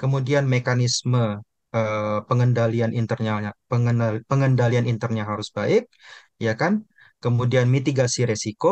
kemudian 0.01 0.43
mekanisme 0.53 1.39
eh, 1.75 2.19
pengendalian 2.29 2.91
internalnya, 2.99 3.51
pengendal- 3.71 4.23
pengendalian 4.29 4.85
internya 4.91 5.23
harus 5.31 5.49
baik, 5.57 5.83
ya 6.45 6.53
kan? 6.61 6.73
Kemudian 7.23 7.67
mitigasi 7.75 8.21
resiko. 8.31 8.69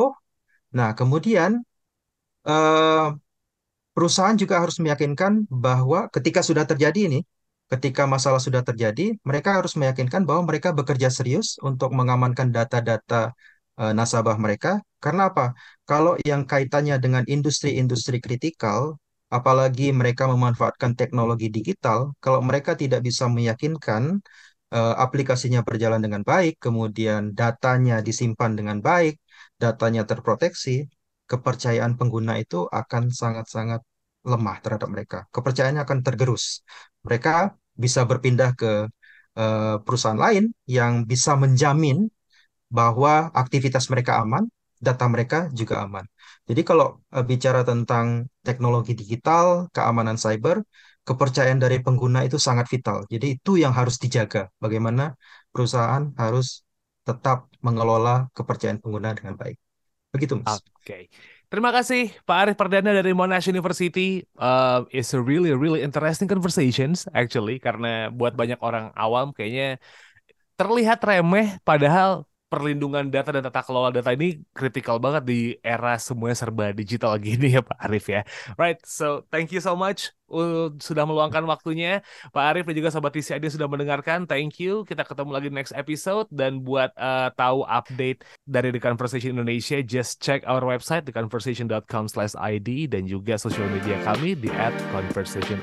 Nah, 0.78 0.90
kemudian 1.00 1.52
eh, 2.48 3.06
perusahaan 3.96 4.38
juga 4.40 4.56
harus 4.64 4.78
meyakinkan 4.84 5.34
bahwa 5.52 6.08
ketika 6.16 6.42
sudah 6.50 6.66
terjadi 6.68 7.00
ini, 7.12 7.20
ketika 7.72 8.04
masalah 8.14 8.42
sudah 8.44 8.64
terjadi, 8.70 9.16
mereka 9.28 9.50
harus 9.60 9.74
meyakinkan 9.80 10.24
bahwa 10.28 10.44
mereka 10.50 10.70
bekerja 10.76 11.10
serius 11.12 11.60
untuk 11.64 11.92
mengamankan 11.96 12.50
data-data 12.56 13.32
eh, 13.82 13.94
nasabah 13.98 14.38
mereka. 14.40 14.82
Karena 15.04 15.32
apa? 15.32 15.56
Kalau 15.90 16.14
yang 16.24 16.44
kaitannya 16.48 16.96
dengan 17.02 17.24
industri-industri 17.28 18.18
kritikal, 18.24 18.96
apalagi 19.32 19.92
mereka 19.96 20.28
memanfaatkan 20.28 20.94
teknologi 21.00 21.48
digital, 21.52 22.14
kalau 22.24 22.40
mereka 22.44 22.76
tidak 22.76 23.02
bisa 23.08 23.26
meyakinkan 23.32 24.20
eh, 24.76 24.96
aplikasinya 25.06 25.62
berjalan 25.68 26.02
dengan 26.06 26.22
baik, 26.24 26.60
kemudian 26.64 27.36
datanya 27.36 28.00
disimpan 28.08 28.52
dengan 28.60 28.78
baik, 28.84 29.21
datanya 29.64 30.04
terproteksi, 30.10 30.76
kepercayaan 31.32 31.94
pengguna 32.00 32.34
itu 32.44 32.58
akan 32.80 33.04
sangat-sangat 33.22 33.82
lemah 34.32 34.58
terhadap 34.64 34.90
mereka. 34.94 35.18
Kepercayaannya 35.36 35.82
akan 35.88 36.00
tergerus. 36.06 36.44
Mereka 37.06 37.56
bisa 37.84 38.02
berpindah 38.10 38.52
ke 38.62 38.72
eh, 39.42 39.76
perusahaan 39.86 40.22
lain 40.26 40.44
yang 40.78 40.94
bisa 41.12 41.32
menjamin 41.44 41.98
bahwa 42.78 43.14
aktivitas 43.42 43.86
mereka 43.92 44.14
aman, 44.24 44.44
data 44.82 45.06
mereka 45.14 45.38
juga 45.60 45.76
aman. 45.86 46.06
Jadi 46.50 46.62
kalau 46.70 46.88
eh, 47.16 47.26
bicara 47.32 47.62
tentang 47.70 48.08
teknologi 48.48 48.94
digital, 49.02 49.46
keamanan 49.76 50.18
cyber, 50.24 50.58
kepercayaan 51.08 51.60
dari 51.64 51.78
pengguna 51.86 52.20
itu 52.28 52.38
sangat 52.48 52.66
vital. 52.74 52.98
Jadi 53.14 53.26
itu 53.38 53.52
yang 53.64 53.74
harus 53.80 53.98
dijaga. 54.04 54.50
Bagaimana 54.64 55.04
perusahaan 55.54 56.04
harus 56.22 56.62
tetap 57.02 57.50
mengelola 57.62 58.30
kepercayaan 58.34 58.82
pengguna 58.82 59.14
dengan 59.18 59.38
baik. 59.38 59.58
Begitu, 60.12 60.38
Mas. 60.38 60.60
Oke. 60.82 61.08
Terima 61.52 61.76
kasih 61.76 62.16
Pak 62.24 62.38
Arief 62.48 62.56
Perdana 62.56 62.96
dari 62.96 63.12
Monash 63.12 63.52
University. 63.52 64.24
Uh, 64.40 64.88
it's 64.88 65.12
a 65.12 65.20
really 65.20 65.52
really 65.52 65.84
interesting 65.84 66.24
conversations 66.32 67.12
actually 67.12 67.60
karena 67.60 68.08
buat 68.08 68.40
banyak 68.40 68.56
orang 68.64 68.96
awam 68.96 69.36
kayaknya 69.36 69.76
terlihat 70.56 71.04
remeh 71.04 71.60
padahal 71.68 72.24
perlindungan 72.52 73.08
data 73.08 73.32
dan 73.32 73.48
tata 73.48 73.64
kelola 73.64 73.96
data 73.96 74.12
ini 74.12 74.44
kritikal 74.52 75.00
banget 75.00 75.24
di 75.24 75.40
era 75.64 75.96
semuanya 75.96 76.36
serba 76.36 76.76
digital 76.76 77.16
gini 77.16 77.56
ya 77.56 77.64
Pak 77.72 77.80
Arif 77.88 78.12
ya. 78.12 78.28
Right, 78.60 78.84
so 78.84 79.24
thank 79.32 79.56
you 79.56 79.64
so 79.64 79.72
much 79.80 80.12
uh, 80.32 80.72
sudah 80.80 81.04
meluangkan 81.04 81.44
waktunya. 81.46 82.02
Pak 82.32 82.44
Arif 82.56 82.64
dan 82.66 82.76
juga 82.76 82.90
Sobat 82.90 83.14
TCID 83.14 83.52
sudah 83.52 83.68
mendengarkan. 83.68 84.26
Thank 84.26 84.58
you. 84.64 84.88
Kita 84.88 85.04
ketemu 85.04 85.32
lagi 85.32 85.48
next 85.52 85.76
episode. 85.76 86.32
Dan 86.32 86.64
buat 86.64 86.96
uh, 86.96 87.30
tahu 87.36 87.68
update 87.68 88.24
dari 88.48 88.72
The 88.72 88.82
Conversation 88.82 89.36
Indonesia, 89.36 89.84
just 89.84 90.24
check 90.24 90.42
our 90.48 90.64
website 90.64 91.04
theconversation.com 91.06 92.08
slash 92.08 92.34
ID 92.40 92.88
dan 92.90 93.06
juga 93.06 93.36
sosial 93.36 93.68
media 93.70 94.00
kami 94.08 94.34
di 94.40 94.50
at 94.56 94.74
conversationid. 94.96 95.60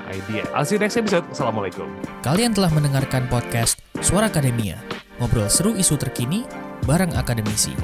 I'll 0.53 0.63
see 0.63 0.77
you 0.77 0.81
next 0.81 0.95
episode. 0.95 1.25
Assalamualaikum. 1.33 1.89
Kalian 2.21 2.53
telah 2.53 2.69
mendengarkan 2.71 3.25
podcast 3.27 3.81
Suara 3.99 4.29
Akademia. 4.29 4.79
Ngobrol 5.19 5.51
seru 5.51 5.75
isu 5.75 5.99
terkini 5.99 6.68
bareng 6.89 7.13
akademisi. 7.13 7.77